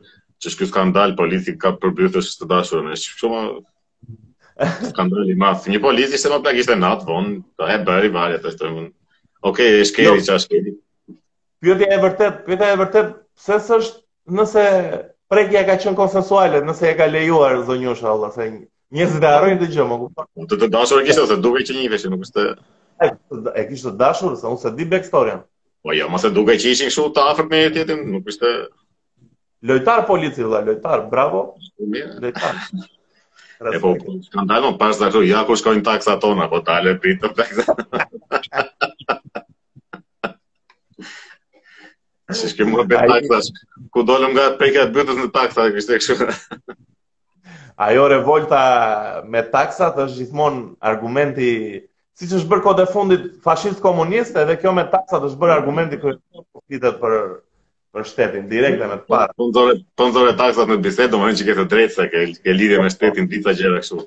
Që 0.44 0.52
ky 0.58 0.68
skandal 0.70 1.14
politik 1.18 1.58
ka 1.62 1.72
për 1.80 1.94
të 2.12 2.50
dashurën, 2.50 2.92
është 2.96 3.16
shumë 3.22 3.42
skandal 4.92 5.30
i 5.32 5.38
madh. 5.42 5.68
Një 5.72 5.80
polici 5.86 6.18
ishte 6.18 6.32
më 6.34 6.40
pak 6.48 6.60
ishte 6.60 6.76
nat 6.82 7.06
von, 7.08 7.30
do 7.60 7.68
e 7.72 7.78
bëri 7.88 8.12
valjet 8.14 8.44
të 8.44 8.54
shtrëm. 8.56 8.76
Okej, 8.82 9.72
okay, 9.72 9.82
është 9.86 9.96
keri 10.00 10.26
çash 10.28 10.48
jo. 10.50 10.54
keri. 10.58 10.76
Ky 11.62 11.92
e 11.96 12.00
vërtet, 12.04 12.40
pyetja 12.46 12.72
e 12.74 12.80
vërtet 12.82 13.12
pse 13.40 13.60
s'është 13.68 14.36
nëse 14.36 14.66
prekja 15.32 15.64
ka 15.68 15.78
qenë 15.80 15.98
konsensuale, 15.98 16.60
nëse 16.68 16.90
e 16.92 16.96
ka 16.98 17.08
lejuar 17.10 17.62
zonjësha 17.68 18.10
Allah, 18.12 18.32
se 18.36 18.50
Njerëzit 18.94 19.24
e 19.24 19.30
harrojnë 19.32 19.58
të 19.62 19.66
gjë, 19.74 19.84
më 19.90 19.96
kupton. 20.00 20.26
Unë 20.40 20.48
të, 20.50 20.56
të 20.62 20.66
dashur 20.72 21.00
kishte 21.06 21.22
se 21.26 21.36
duke 21.44 21.62
që 21.66 21.74
një 21.76 21.86
veshje 21.90 22.10
nuk 22.12 22.22
është. 22.26 22.44
E 23.02 23.64
kishte 23.70 23.92
dashur 24.02 24.36
se 24.38 24.46
unë 24.46 24.60
sa 24.62 24.70
di 24.76 24.86
backstoryn. 24.92 25.40
Po 25.86 25.94
jo, 25.96 26.06
mos 26.12 26.26
e 26.26 26.30
duke 26.36 26.54
që 26.60 26.74
ishin 26.74 26.92
kështu 26.92 27.08
të 27.16 27.24
afërt 27.32 27.50
me 27.50 27.64
jetën, 27.64 28.04
nuk 28.14 28.30
është. 28.34 28.52
Lojtar 29.66 30.04
polici 30.06 30.44
valla, 30.46 30.60
lojtar, 30.70 31.02
bravo. 31.10 31.42
Lojtar. 32.22 32.60
e 33.74 33.78
po, 33.80 33.90
po 34.04 34.14
skandal 34.28 34.62
më 34.68 34.70
po, 34.70 34.78
pas 34.84 34.98
dashur, 35.02 35.24
ja 35.26 35.40
ku 35.48 35.56
shkojnë 35.58 35.82
taksa 35.90 36.18
tona, 36.22 36.46
po 36.52 36.60
tale 36.70 36.94
pritë 37.02 37.30
taksa. 37.42 37.80
Si 42.36 42.54
që 42.54 42.68
më 42.70 42.86
bëtë 42.86 43.06
taksa, 43.14 43.68
ku 43.92 44.06
dolem 44.08 44.34
nga 44.36 44.46
prekja 44.60 44.86
të 44.86 44.94
bëtës 45.00 45.20
në 45.24 45.32
taksa, 45.40 45.70
kështë 45.74 45.98
e 45.98 46.02
kështë 46.06 46.76
ajo 47.76 48.08
revolta 48.08 48.60
me 49.28 49.42
taksat 49.52 49.98
është 50.06 50.20
gjithmon 50.22 50.56
argumenti 50.90 51.48
si 52.16 52.28
që 52.30 52.38
është 52.38 52.48
bërë 52.52 52.64
kote 52.64 52.86
fundit 52.92 53.26
fashist 53.44 53.82
komunist 53.84 54.38
edhe 54.42 54.54
kjo 54.62 54.72
me 54.78 54.84
taksat 54.94 55.26
është 55.28 55.40
bërë 55.42 55.54
argumenti 55.58 55.98
kërështë 56.04 56.80
të 56.84 56.92
për 57.02 57.16
për 57.96 58.04
shtetin, 58.10 58.48
direkte 58.48 58.88
me 58.88 58.96
të 59.00 59.06
parë. 59.12 59.30
Të 59.40 59.64
po 60.00 60.06
nëzore 60.08 60.32
po 60.32 60.40
taksat 60.40 60.68
në 60.72 60.76
të 60.76 60.82
bisetu, 60.86 61.20
më 61.20 61.30
në 61.30 61.36
që 61.36 61.46
ke 61.48 61.54
të 61.60 61.64
drejtë 61.72 61.94
se 61.94 62.04
ke, 62.12 62.24
ke 62.46 62.54
lidhje 62.56 62.80
me 62.84 62.90
shtetin 62.92 63.28
të 63.30 63.40
të 63.46 63.54
kështu. 63.60 64.00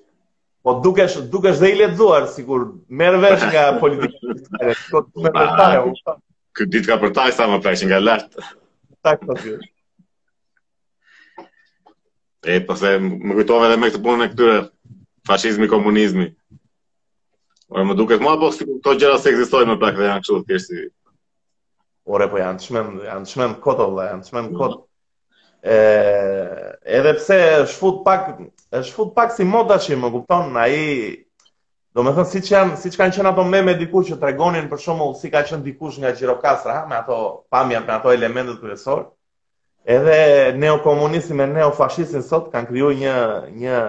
Po 0.67 0.75
dukesh, 0.83 1.15
dukesh 1.35 1.61
dhe 1.61 1.71
i 1.73 1.77
ledzuar, 1.79 2.27
si 2.29 2.43
kur 2.45 2.67
merë 3.01 3.21
vesh 3.25 3.47
nga 3.53 3.63
politikë 3.81 4.21
të 4.21 4.37
të 4.45 4.61
të 4.61 4.77
të 4.77 4.77
të 4.93 5.01
të 5.01 5.03
të 5.09 5.25
më 7.01 7.11
të 7.17 7.75
nga 7.89 8.21
të 8.29 9.19
të 9.25 9.59
E, 12.47 12.59
përse, 12.63 12.89
po 13.03 13.15
më 13.27 13.33
kujtove 13.41 13.69
dhe 13.69 13.77
me 13.79 13.87
këtë 13.91 13.99
punën 14.03 14.23
e 14.25 14.29
këtyre, 14.31 14.53
fashizmi, 15.27 15.67
komunizmi. 15.71 16.25
Ore, 17.67 17.83
më 17.89 17.95
duke 17.99 18.15
të 18.17 18.23
mua, 18.23 18.37
po 18.39 18.47
si 18.55 18.67
këto 18.67 18.93
gjera 19.01 19.17
se 19.19 19.33
egzistoj 19.33 19.65
me 19.67 19.75
prakë 19.81 19.99
dhe 19.99 20.07
janë 20.07 20.23
këshu, 20.23 20.37
kërë 20.47 20.63
si... 20.65 20.83
Ore, 22.15 22.29
po 22.31 22.39
janë 22.39 22.61
të 22.61 22.69
shmen, 22.69 22.93
janë 23.09 23.27
të 23.27 23.33
shmen 23.35 23.57
koto, 23.65 23.89
dhe 23.99 24.07
janë 24.07 24.23
të 24.23 24.31
shmen 24.31 24.45
mm. 24.45 24.59
koto. 24.61 24.79
E, 25.73 25.81
edhe 27.01 27.11
pse, 27.19 27.41
është 27.65 27.77
fut 27.81 27.99
pak, 28.07 28.31
është 28.79 28.95
fut 28.95 29.11
pak 29.19 29.35
si 29.35 29.43
moda 29.51 29.75
që 29.83 29.99
më 30.05 30.13
kupton, 30.15 30.55
në 30.55 30.63
aji... 30.67 30.85
Do 31.97 32.03
me 32.05 32.11
thënë, 32.15 32.29
si 32.29 32.39
që 32.45 32.51
janë, 32.55 32.77
si 32.79 32.91
që 32.93 32.99
kanë 33.01 33.15
qenë 33.17 33.31
ato 33.33 33.43
me 33.49 33.63
me 33.65 33.73
diku 33.79 33.99
që 34.07 34.15
të 34.21 34.29
regonin 34.29 34.71
për 34.71 34.83
shumë, 34.85 35.11
si 35.19 35.31
ka 35.33 35.41
qenë 35.49 35.65
dikush 35.65 35.99
nga 35.99 36.13
gjirokastra, 36.15 36.83
me 36.87 36.99
ato 37.01 37.15
pamjan, 37.51 37.83
me 37.89 37.95
ato 37.97 38.11
elementet 38.15 38.61
kërësorë, 38.61 39.07
edhe 39.85 40.51
neokomunisti 40.57 41.33
me 41.33 41.47
neofashistin 41.47 42.23
sot 42.23 42.49
kanë 42.53 42.67
kriju 42.69 42.89
një, 42.99 43.13
një, 43.61 43.79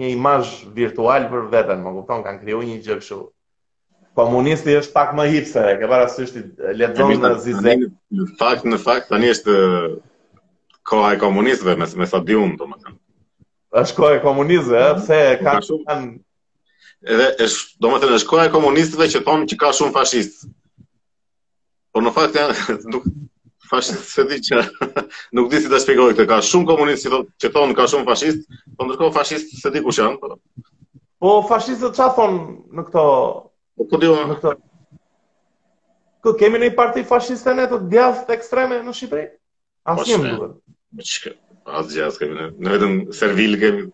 një 0.00 0.10
imaj 0.16 0.40
virtual 0.74 1.28
për 1.30 1.48
veten, 1.52 1.84
më 1.84 1.94
kupton, 1.98 2.24
kanë 2.26 2.42
kriju 2.42 2.62
një 2.68 2.80
gjë 2.86 2.98
këshu. 3.00 3.20
Komunisti 4.16 4.72
është 4.78 4.94
pak 4.94 5.10
më 5.18 5.24
hipster, 5.34 5.66
e 5.70 5.74
ke 5.80 5.88
parasysh 5.92 6.30
ti 6.32 6.42
është 6.80 7.16
në 7.20 7.32
zizek. 7.44 7.82
Në 8.18 8.28
fakt, 8.40 8.64
në 8.64 8.78
fakt, 8.80 9.10
tani 9.10 9.28
është 9.34 9.56
koha 10.86 11.10
e 11.12 11.18
komunistëve, 11.20 11.74
me, 11.76 11.88
me 12.00 12.06
sa 12.08 12.22
di 12.24 12.36
unë, 12.38 12.70
është 13.76 13.96
koha 13.98 14.14
e 14.16 14.22
komunistëve, 14.22 14.84
pse 15.02 15.18
kanë... 15.44 15.66
Shum... 15.66 16.14
Edhe, 17.06 17.26
është 17.44 17.76
do 17.82 17.90
më 17.92 17.98
të 18.02 18.08
në 18.14 18.44
e 18.46 18.52
komunistëve 18.56 19.08
që 19.12 19.22
tonë 19.26 19.50
që 19.52 19.58
ka 19.60 19.72
shumë 19.76 19.92
fashistë. 19.98 20.48
Por 21.92 22.06
në 22.06 22.12
fakt, 22.16 22.40
janë, 22.40 22.88
fashist 23.72 24.08
se 24.10 24.22
di 24.26 24.38
që 24.42 24.60
nuk 25.36 25.50
di 25.50 25.60
si 25.62 25.70
ta 25.70 25.78
shpjegoj 25.82 26.14
këtë. 26.14 26.26
Ka 26.30 26.38
shumë 26.44 26.68
komunistë 26.70 27.20
që 27.42 27.50
thonë 27.54 27.76
ka 27.78 27.86
shumë 27.90 28.06
fashist, 28.08 28.44
po 28.76 28.86
ndërkohë 28.88 29.14
fashist 29.16 29.56
se 29.62 29.72
di 29.74 29.82
kush 29.84 30.00
janë. 30.02 30.20
Po, 30.22 30.38
po 31.22 31.32
fashistët 31.50 31.96
çfarë 31.96 32.16
thon 32.18 32.38
në 32.76 32.86
këto 32.90 33.04
po 33.76 33.88
po 33.92 34.02
di 34.02 34.10
unë 34.12 34.36
këto. 34.38 34.52
Ku 36.24 36.34
kemi 36.40 36.58
në 36.60 36.70
një 36.70 36.76
parti 36.78 37.04
fashiste 37.06 37.54
netë, 37.54 37.82
të 37.84 37.90
djathtë 37.94 38.34
ekstreme 38.38 38.78
në 38.86 38.94
Shqipëri? 39.00 39.26
Po, 39.30 39.96
asnjë 39.96 40.20
nuk 40.22 40.38
duhet. 40.44 40.56
Me 40.92 41.10
çka? 41.10 41.34
kemi 42.22 42.34
ne. 42.40 42.48
Ne 42.62 42.72
vetëm 42.76 42.96
servil 43.20 43.58
kemi. 43.62 43.86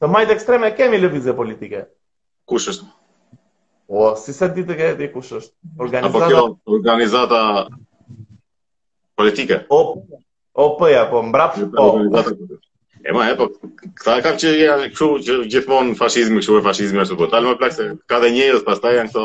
Të 0.00 0.08
majtë 0.08 0.34
ekstreme 0.36 0.70
kemi 0.78 1.00
lëvizje 1.02 1.34
politike. 1.36 1.84
Kush 2.48 2.70
është? 2.72 2.88
O, 3.90 3.92
po, 4.00 4.08
si 4.22 4.32
se 4.34 4.46
ditë 4.54 4.72
të 4.72 4.78
këtë 4.80 4.96
di 5.02 5.08
kush 5.12 5.32
është? 5.38 5.54
Organizata... 5.84 6.10
Apo 6.10 6.26
kjo, 6.30 6.42
organizata 6.78 7.38
Politike. 9.20 9.64
O 9.68 9.80
O 10.54 10.76
po 10.76 10.86
ja, 10.88 11.02
po 11.10 11.18
mbrap 11.28 11.54
po. 11.76 11.86
E 13.06 13.10
ma, 13.16 13.24
e 13.32 13.36
po, 13.38 13.44
këta 13.98 14.20
kam 14.24 14.36
që 14.40 14.48
ja, 14.60 14.74
këshu 14.92 15.08
që 15.24 15.36
gjithmonë 15.52 15.94
fashizmi, 16.00 16.40
këshu 16.42 16.56
e 16.58 16.62
fashizmi 16.66 17.02
e 17.04 17.16
po 17.20 17.28
Talë 17.32 17.48
më 17.52 17.56
plakë 17.60 17.76
se 17.76 17.86
ka 18.10 18.18
dhe 18.22 18.30
njërës, 18.34 18.64
pas 18.66 18.80
ta 18.82 18.92
janë 18.92 19.12
këto... 19.12 19.22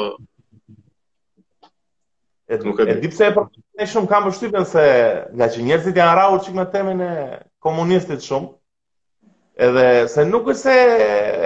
E, 2.45 2.55
e, 2.55 2.87
e 2.93 2.95
dipë 3.03 3.17
se 3.19 3.27
e 3.27 3.33
përkëtë 3.35 3.87
shumë 3.93 4.09
kam 4.11 4.29
përshtypen 4.29 4.67
se 4.69 4.85
nga 5.37 5.49
që 5.55 5.65
njërësit 5.67 5.99
janë 5.99 6.15
rraur 6.19 6.39
që 6.45 6.55
me 6.55 6.65
temin 6.75 7.03
e 7.03 7.11
komunistit 7.67 8.23
shumë, 8.29 8.49
edhe 9.67 9.85
se 10.15 10.23
nuk 10.29 10.47
e 10.53 10.57
se 10.61 10.77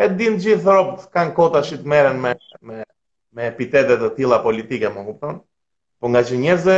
e 0.06 0.10
dinë 0.22 0.44
gjithë 0.46 0.78
ropë 0.78 1.10
kanë 1.18 1.36
kota 1.40 1.64
shqitë 1.66 1.90
meren 1.98 2.22
me, 2.28 2.36
me, 2.62 2.84
me 3.34 3.50
epitetet 3.50 4.06
të 4.06 4.14
tila 4.22 4.44
politike, 4.46 4.94
më 4.98 5.08
kuptonë. 5.10 5.42
Po 6.00 6.08
nga 6.08 6.22
që 6.24 6.38
njerëzve 6.40 6.76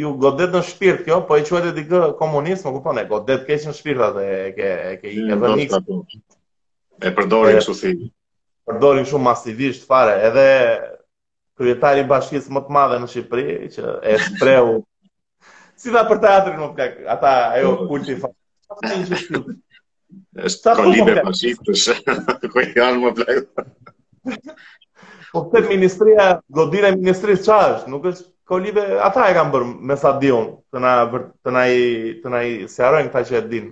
ju 0.00 0.12
godet 0.16 0.54
në 0.56 0.62
shpirt 0.64 1.02
kjo, 1.04 1.18
po 1.28 1.36
e 1.36 1.42
quajtë 1.44 1.70
e 1.74 1.74
dikë 1.76 1.98
komunisme, 2.16 2.70
ku 2.72 2.80
po 2.86 2.94
ne, 2.96 3.02
godet 3.08 3.42
keq 3.44 3.66
në 3.68 3.74
shpirt 3.76 4.00
atë 4.06 4.22
e 4.36 4.46
ke 4.56 4.70
e 4.72 4.94
ke 5.02 5.10
i 5.12 5.26
ke 5.28 5.36
vënë. 5.42 5.66
Mm, 5.76 6.22
e 7.02 7.12
përdorin 7.18 7.60
shumë 7.66 7.80
si. 7.82 7.92
Përdorin 8.70 9.04
shumë 9.10 9.26
masivisht 9.26 9.84
fare, 9.90 10.14
edhe 10.30 10.46
kryetari 11.60 12.00
i 12.00 12.08
bashkisë 12.08 12.48
më 12.56 12.62
të 12.68 12.74
madhe 12.78 13.00
në 13.02 13.10
Shqipëri 13.12 13.58
që 13.76 13.94
e 14.08 14.16
shpreu 14.24 14.70
si 15.82 15.92
da 15.92 16.06
për 16.08 16.22
teatrin 16.24 16.62
më 16.64 16.70
pak, 16.80 16.96
ata 17.16 17.34
ajo 17.58 17.74
mm. 17.76 17.92
kulti 17.92 18.16
fare. 18.24 19.46
Është 20.48 20.78
kolibe 20.80 21.18
bashkisë, 21.26 21.98
ku 22.56 22.64
janë 22.72 23.04
më 23.04 23.12
plagë. 23.20 24.50
Po 25.36 25.44
të 25.52 25.66
ministria, 25.74 26.32
godire 26.48 26.96
ministrisë 26.96 27.44
qa 27.50 27.64
është, 27.76 27.90
nuk 27.98 28.08
është 28.14 28.30
kolibe 28.52 28.84
ata 29.06 29.22
e 29.30 29.36
kanë 29.36 29.52
bërë 29.54 29.68
me 29.88 29.96
sa 30.00 30.10
diun 30.20 30.50
të 30.72 30.82
na 30.84 30.92
të 31.14 31.54
na 31.56 31.62
i 31.76 31.84
të 32.20 32.32
na 32.32 32.40
i 32.48 32.52
sqarojnë 32.70 33.12
këta 33.12 33.22
që 33.28 33.38
e 33.38 33.42
din. 33.52 33.70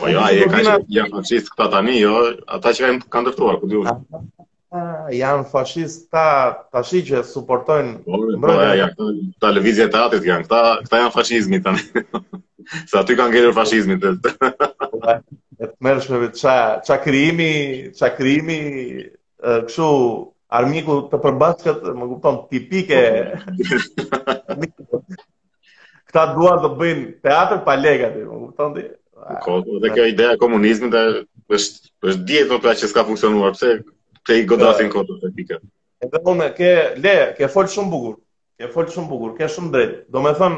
Po 0.00 0.08
jo, 0.08 0.20
ai 0.24 0.38
ka 0.40 0.52
qenë 0.54 0.76
janë 0.96 1.14
fashist 1.18 1.50
këta 1.52 1.66
tani, 1.74 1.98
jo, 2.00 2.14
ata 2.56 2.72
që 2.76 2.86
kanë 2.88 3.10
kanë 3.12 3.26
ndërtuar, 3.26 3.58
ku 3.60 3.68
diun. 3.70 3.90
Ah, 3.90 5.10
janë 5.12 5.44
fashist 5.50 6.06
ta 6.14 6.24
tashi 6.72 7.02
që 7.10 7.20
suportojnë 7.26 7.98
mbrojtja. 8.06 8.40
Po, 8.40 8.48
po 8.48 8.80
ja, 8.80 8.88
këta 9.34 9.50
lëvizje 9.58 9.90
të 9.92 10.00
atit 10.08 10.28
janë, 10.30 10.46
këta 10.48 10.60
këta 10.86 11.02
janë 11.04 11.14
fashizmi 11.18 11.60
tani. 11.66 11.84
Se 12.88 13.00
aty 13.02 13.18
kanë 13.18 13.34
ngelur 13.34 13.56
fashizmin 13.60 14.00
të. 14.00 14.16
e 15.60 15.68
të 15.68 15.72
mërshme, 15.84 16.22
qa, 16.40 16.56
qa 16.86 17.00
krimi, 17.04 17.52
qa 17.98 18.12
krimi, 18.16 18.60
kështu 19.42 19.90
armiku 20.50 20.96
të 21.10 21.18
përbashkët, 21.24 21.86
më 21.96 22.06
kupton, 22.12 22.38
tipike. 22.50 23.00
Këta 26.10 26.24
duan 26.34 26.58
të 26.64 26.70
bëjnë 26.80 27.04
teatr 27.24 27.60
pa 27.66 27.76
lekë 27.78 28.08
aty, 28.08 28.24
më 28.26 28.40
kupton 28.46 28.74
ti? 28.78 28.84
Po, 29.44 29.56
dhe 29.82 29.90
kjo 29.94 30.06
ide 30.10 30.30
e 30.34 30.38
komunizmit 30.40 30.94
është 31.50 31.90
është 32.08 32.22
dihet 32.30 32.52
ato 32.56 32.72
që 32.80 32.88
s'ka 32.88 33.04
funksionuar, 33.04 33.52
pse 33.54 33.74
te 34.26 34.38
i 34.40 34.46
godasin 34.48 34.90
këto 34.92 35.18
tipike. 35.22 35.58
Edhe 36.00 36.20
unë 36.32 36.46
ke 36.56 36.70
le, 37.04 37.14
ke 37.38 37.48
fol 37.52 37.68
shumë 37.70 37.90
bukur. 37.92 38.14
Ke 38.60 38.70
fol 38.72 38.88
shumë 38.94 39.08
bukur, 39.12 39.34
ke 39.38 39.48
shumë 39.56 39.70
drejt. 39.74 39.92
Do 40.08 40.22
të 40.24 40.32
them 40.38 40.56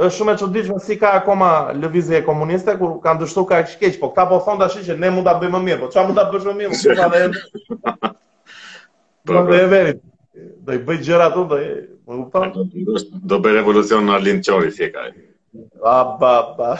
është 0.00 0.16
shumë 0.16 0.32
e 0.34 0.38
çuditshme 0.42 0.78
si 0.86 0.96
ka 0.96 1.10
akoma 1.18 1.50
lëvizje 1.76 2.22
komuniste 2.24 2.72
kur 2.80 2.96
kanë 3.04 3.22
dështuar 3.26 3.48
kaq 3.52 3.76
keq, 3.82 4.00
po 4.00 4.08
këta 4.14 4.26
po 4.32 4.40
thon 4.46 4.58
tash 4.64 4.80
që 4.88 4.96
ne 4.98 5.10
mund 5.12 5.28
ta 5.28 5.36
bëjmë 5.40 5.58
më 5.58 5.62
mirë, 5.68 5.80
po 5.84 5.90
çfarë 5.92 6.10
mund 6.10 6.18
ta 6.22 6.26
bësh 6.32 6.48
më 6.48 6.54
mirë? 6.62 6.76
Po 6.80 7.78
ta 7.84 8.14
Do 9.26 9.32
të 9.38 9.42
bëjë 9.48 9.66
verit. 9.70 10.00
Do 10.66 10.74
i 10.74 10.78
bëj 10.82 10.96
gjëra 11.06 11.26
ato, 11.30 11.42
do 11.50 11.58
e 11.62 11.66
kupton? 12.08 12.52
Do 13.30 13.38
bëj 13.44 13.52
revolucion 13.60 14.06
në 14.08 14.14
Arlind 14.16 14.44
Çori 14.46 14.70
si 14.74 14.84
e 14.84 14.92
Ba 15.82 16.16
ba 16.20 16.30
ba. 16.58 16.70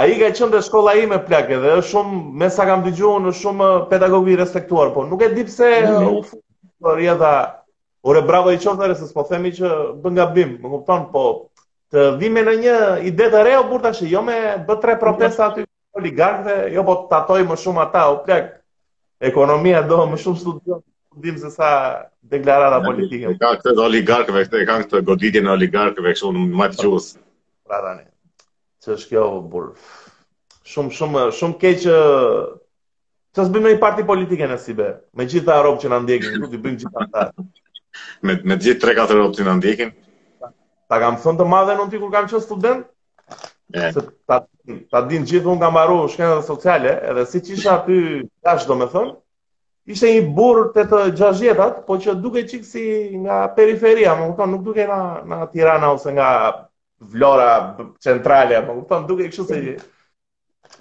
Ai 0.00 0.14
ka 0.18 0.30
qenë 0.32 0.48
në 0.54 0.62
shkolla 0.68 0.94
ime 1.02 1.18
plak 1.28 1.50
edhe 1.50 1.74
është 1.80 1.90
shumë 1.90 2.20
me 2.42 2.48
sa 2.54 2.64
kam 2.70 2.82
dëgjuar 2.86 3.26
është 3.30 3.40
shumë 3.42 3.68
pedagog 3.90 4.28
i 4.32 4.36
respektuar, 4.40 4.90
po 4.94 5.04
nuk 5.10 5.22
e 5.22 5.28
di 5.36 5.44
pse 5.44 5.68
mm-hmm. 5.82 6.12
u 6.18 6.22
fut 6.30 6.40
po 6.82 6.94
rjedha 6.98 7.32
ore 8.08 8.22
bravo 8.22 8.52
i 8.54 8.58
çonare 8.60 8.94
se 8.94 9.06
s'po 9.10 9.26
themi 9.28 9.50
që 9.58 9.74
bën 10.02 10.16
gabim, 10.22 10.54
më 10.62 10.68
kupton? 10.76 11.06
Po 11.14 11.26
të 11.92 12.06
vime 12.22 12.46
në 12.46 12.54
një 12.62 12.78
ide 13.10 13.28
të 13.34 13.42
re 13.46 13.56
o 13.60 13.66
burta 13.70 13.90
që 14.00 14.08
jo 14.14 14.22
me 14.30 14.38
bë 14.68 14.78
tre 14.82 14.94
protesta 14.96 15.50
aty 15.50 15.66
oligarkëve, 15.98 16.70
jo 16.78 16.86
po 16.86 16.96
të 17.02 17.08
tatoj 17.14 17.42
më 17.50 17.58
shumë 17.66 17.84
ata 17.88 18.06
o 18.14 18.18
plakë, 18.24 18.59
Ekonomia 19.20 19.82
do 19.84 19.98
më 20.08 20.16
shumë 20.22 20.40
studion 20.40 20.80
po 20.80 21.16
ndim 21.20 21.36
se 21.42 21.50
sa 21.52 21.68
deklarata 22.32 22.78
politike. 22.86 23.34
Ka 23.40 23.50
këto 23.60 23.74
oligarkëve, 23.84 24.42
këto 24.46 24.56
e 24.62 24.66
kanë 24.68 24.86
këto 24.86 25.00
goditje 25.10 25.42
në 25.44 25.52
oligarkëve 25.58 26.14
këtu 26.16 26.30
në 26.36 26.44
Matjus. 26.60 27.10
Po. 27.18 27.68
Pra 27.68 27.80
tani. 27.86 28.06
Që 28.84 28.94
është 28.94 29.10
kjo 29.10 29.24
bur. 29.52 29.66
Shumë 30.72 30.94
shumë 31.00 31.26
shumë 31.40 31.58
keq 31.64 31.82
që 31.84 31.98
është 33.36 33.48
zbim 33.50 33.68
një 33.68 33.80
parti 33.82 34.06
politike 34.12 34.48
në 34.48 34.56
Sibë. 34.64 34.88
Me 35.20 35.28
gjithë 35.28 35.50
ta 35.52 35.60
që 35.84 35.92
në 35.92 35.98
ndjekin, 36.06 36.38
të 36.46 36.52
zbim 36.56 36.78
gjithë 36.80 37.06
ta 37.16 37.26
me, 38.24 38.38
Me 38.48 38.56
gjithë 38.56 38.80
3-4 38.88 39.18
rrobë 39.18 39.42
që 39.42 39.48
në 39.50 39.58
ndjekin. 39.60 39.92
Ta 40.90 41.02
kam 41.04 41.20
thënë 41.20 41.42
të 41.42 41.48
madhe 41.56 41.76
në 41.76 41.90
t'i 41.92 42.00
kur 42.06 42.10
kam 42.16 42.30
që 42.32 42.40
student, 42.48 42.88
ta, 44.26 44.44
ta 44.90 45.02
din 45.08 45.24
gjithë 45.26 45.46
unë 45.50 45.60
nga 45.60 45.70
maru 45.72 46.04
shkendet 46.10 46.38
dhe 46.38 46.46
sociale, 46.46 46.90
edhe 47.10 47.24
si 47.30 47.38
që 47.44 47.50
isha 47.56 47.74
aty 47.78 47.98
gash 48.44 48.66
do 48.68 48.74
me 48.78 48.86
thënë, 48.92 49.14
ishte 49.92 50.10
një 50.14 50.24
burë 50.36 50.64
të 50.74 50.84
të 50.90 51.02
gjashjetat, 51.18 51.78
po 51.86 51.98
që 52.02 52.14
duke 52.22 52.44
qikë 52.50 52.66
si 52.70 52.84
nga 53.22 53.46
periferia, 53.56 54.14
më 54.18 54.28
këtonë 54.32 54.52
nuk 54.54 54.64
duke 54.68 54.86
nga, 54.90 55.00
nga 55.26 55.38
Tirana 55.52 55.92
ose 55.96 56.12
nga 56.16 56.30
Vlora 57.12 57.50
centrale, 58.04 58.58
më 58.66 58.74
këtonë 58.82 59.08
duke 59.08 59.30
kështu 59.30 59.46
si 59.48 59.76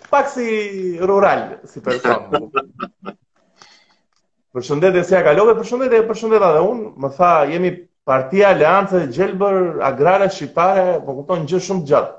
pak 0.09 0.25
si 0.29 0.97
rural, 0.97 1.59
si 1.69 1.79
person. 1.85 2.25
Përshëndetje 4.53 5.03
si 5.05 5.13
përshëndet 5.13 5.53
përshëndetje, 5.61 5.99
përshëndet 6.09 6.43
edhe 6.47 6.63
unë, 6.65 6.89
më 7.01 7.11
tha, 7.17 7.29
jemi 7.53 7.71
partia 8.09 8.49
Aleancë 8.55 9.03
Gjelbër 9.13 9.59
Agrare 9.85 10.27
shqipare 10.33 10.85
më 11.05 11.13
kupton 11.19 11.45
gjë 11.49 11.61
shumë 11.67 11.83
gjatë. 11.91 12.18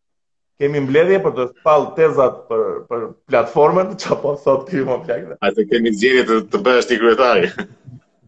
kemi 0.61 0.81
mbledhje 0.85 1.17
për 1.23 1.31
të 1.37 1.43
thallë 1.67 1.87
tezat 1.97 2.35
për 2.49 2.61
për 2.89 3.05
platformën, 3.33 3.87
çfarë 4.01 4.19
po 4.25 4.33
thotë 4.43 4.67
ky 4.75 4.81
më 4.89 4.97
flak. 5.07 5.23
A 5.41 5.49
të 5.55 5.63
kemi 5.71 5.93
zgjedhje 5.95 6.25
të, 6.29 6.37
të 6.53 6.59
bësh 6.67 6.89
ti 6.91 6.97
kryetari? 7.01 7.47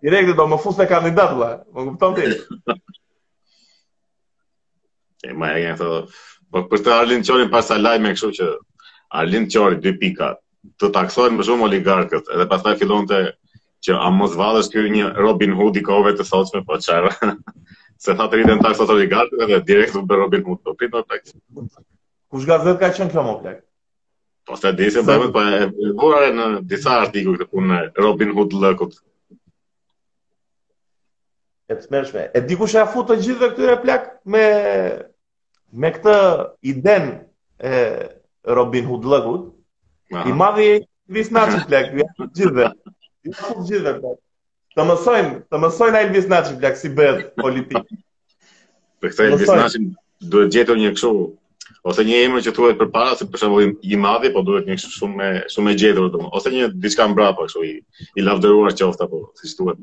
Direkt 0.08 0.34
do 0.40 0.48
më 0.54 0.58
fusë 0.64 0.88
kandidat 0.94 1.36
vëlla, 1.36 1.52
më 1.76 1.86
kupton 1.92 2.18
ti? 2.18 2.78
e 5.28 5.36
më 5.42 5.52
e 5.62 5.68
të 5.70 5.78
thotë, 5.84 6.16
po 6.52 6.64
për 6.74 6.82
të 6.86 6.94
Arlin 6.96 7.22
Çorin 7.30 7.52
pas 7.54 7.70
sa 7.70 7.78
lajme 7.84 8.16
kështu 8.18 8.32
që 8.40 8.48
Arlin 9.22 9.46
Çori 9.54 9.78
dy 9.86 9.94
pika 10.02 10.34
të 10.82 10.90
taksojnë 10.98 11.38
më 11.38 11.46
shumë 11.52 11.68
oligarkët, 11.70 12.34
edhe 12.34 12.50
pastaj 12.52 12.74
fillonte 12.82 13.22
që 13.86 14.02
a 14.08 14.10
mos 14.12 14.34
vallësh 14.42 14.74
këy 14.74 14.90
një 14.98 15.14
Robin 15.22 15.54
Hood 15.60 15.78
i 15.80 15.86
kove 15.92 16.16
të 16.18 16.26
thotshme 16.34 16.66
po 16.68 16.82
çfarë. 16.82 17.14
se 18.04 18.14
tha 18.18 18.26
të 18.26 18.40
rritën 18.42 18.66
taksojnë 18.66 18.98
oligarkët 19.00 19.42
edhe 19.48 19.64
direkt 19.72 19.96
u 20.00 20.04
bë 20.08 20.22
Robin 20.24 20.48
Hood, 20.50 20.64
po 20.66 20.74
prit 20.80 20.92
po, 20.92 21.04
Kush 22.34 22.48
ka 22.50 22.56
thënë 22.64 22.80
ka 22.82 22.88
qenë 22.98 23.14
kjo 23.14 23.22
më 23.30 23.34
plak? 23.44 23.58
Po 24.50 24.56
sa 24.58 24.72
desë 24.74 25.04
bëhet 25.06 25.32
pa 25.36 25.42
po 25.54 25.58
e 25.86 25.90
vore 26.02 26.32
në 26.34 26.46
disa 26.72 26.96
artikuj 27.04 27.36
të 27.38 27.46
punë 27.52 27.78
Robin 28.02 28.32
Hood 28.34 28.56
lëkut. 28.64 28.96
E 31.70 31.78
të 31.78 31.92
mërshme. 31.94 32.24
E 32.34 32.42
dikush 32.50 32.74
e 32.74 32.80
afu 32.88 33.04
të 33.12 33.20
gjithë 33.22 33.42
dhe 33.44 33.50
këtyre 33.52 33.76
plak 33.84 34.08
me, 34.34 34.42
me 35.84 35.92
këtë 35.96 36.16
iden 36.74 37.06
e 37.62 37.76
Robin 38.58 38.90
Hood 38.90 39.06
lëkut, 39.14 39.46
i 40.26 40.34
madhi 40.42 40.68
e 40.72 40.82
Elvis 41.06 41.30
Naci 41.38 41.62
plak, 41.70 41.94
i 42.02 42.06
afu 42.08 42.30
të 42.34 42.42
gjithë 42.42 42.58
dhe. 42.58 42.72
I 43.30 43.36
të 43.38 43.52
gjithë 43.70 43.84
dhe 43.92 43.96
plak. 44.02 44.18
Të 44.74 44.88
mësojmë, 44.90 45.38
të 45.54 45.62
mësojmë 45.68 46.02
a 46.02 46.10
Elvis 46.10 46.28
Naci 46.34 46.58
plak 46.64 46.82
si 46.82 46.90
bedhë 46.98 47.30
politikë. 47.44 48.02
Për 49.06 49.14
këta 49.14 49.30
Elvis 49.36 49.56
Naci 49.62 49.86
duhet 50.34 50.54
gjetur 50.58 50.82
një 50.82 50.96
këshu 50.98 51.16
ose 51.88 52.04
një 52.08 52.20
emër 52.26 52.44
që 52.46 52.52
thuhet 52.56 52.78
përpara 52.80 53.14
se 53.20 53.26
për 53.30 53.42
shembull 53.42 53.72
i 53.92 53.98
madhi, 54.00 54.30
po 54.34 54.44
duhet 54.48 54.68
një 54.72 54.78
shumë 54.80 55.18
me 55.20 55.30
shumë 55.52 55.68
me 55.68 55.74
gjetur 55.82 56.08
domo, 56.14 56.30
ose 56.38 56.52
një 56.54 56.70
diçka 56.86 57.08
mbrapa 57.12 57.48
kështu 57.48 57.64
i 57.70 57.74
i 57.84 58.24
lavdëruar 58.24 58.76
qoftë 58.80 59.06
apo 59.08 59.20
si 59.42 59.52
thuhet. 59.58 59.82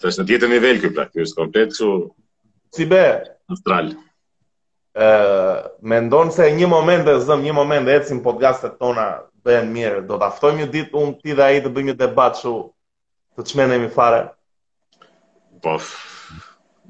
Se 0.00 0.10
është 0.12 0.24
në 0.24 0.28
tjetër 0.30 0.52
nivel 0.54 0.80
ky 0.84 0.92
plak, 0.96 1.12
është 1.20 1.40
komplet 1.42 1.74
kështu 1.74 1.90
si 2.76 2.88
be 2.88 3.02
astral. 3.52 3.92
Ë, 4.96 5.10
mendon 5.92 6.32
se 6.32 6.48
një 6.56 6.70
moment 6.72 7.10
e 7.12 7.18
zëm, 7.28 7.44
një 7.44 7.56
moment 7.56 7.90
e 7.92 7.98
ecim 8.00 8.22
podcastet 8.24 8.78
tona 8.80 9.06
bëhen 9.44 9.68
mirë, 9.76 10.02
do 10.08 10.16
ta 10.22 10.30
ftojmë 10.32 10.62
një 10.62 10.70
ditë 10.72 10.96
unë 10.96 11.18
ti 11.20 11.36
dhe 11.36 11.44
ai 11.50 11.60
të 11.62 11.68
bëjmë 11.74 11.92
një 11.92 11.98
debat 12.00 12.36
kështu 12.38 12.54
të 13.36 13.48
çmendemi 13.52 13.92
fare. 13.92 14.24
Po. 15.60 15.76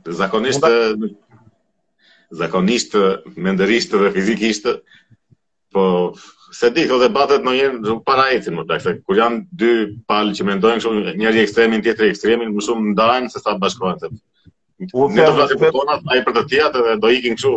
Zakonisht 0.07 0.63
zakonisht, 2.31 2.95
menderisht 3.37 3.93
dhe 3.93 4.11
fizikisht, 4.13 4.67
po 5.73 6.15
se 6.57 6.71
di 6.71 6.87
këto 6.87 6.99
debatet 7.03 7.45
më 7.45 7.53
jenë 7.55 7.81
nuk 7.85 8.05
para 8.07 8.29
ecin 8.35 8.57
më 8.59 8.67
takse. 8.71 8.99
Kur 9.07 9.19
janë 9.19 9.47
dy 9.53 9.73
palë 10.09 10.33
që 10.35 10.47
mendojnë 10.51 10.81
kështu 10.81 11.17
njëri 11.21 11.43
ekstremin 11.43 11.83
tjetër 11.85 12.11
ekstremin, 12.13 12.55
më 12.55 12.65
shumë 12.67 12.93
ndajnë 12.95 13.33
se 13.33 13.43
sa 13.43 13.57
bashkohen 13.59 13.99
se. 14.01 14.11
U 14.93 15.07
ofrova 15.09 15.47
të 15.51 15.59
bëhen 15.61 15.93
ato 15.95 16.21
për 16.27 16.37
të 16.39 16.47
tjerat 16.51 16.79
dhe 16.87 16.97
do 17.03 17.13
ikin 17.13 17.37
kështu. 17.39 17.53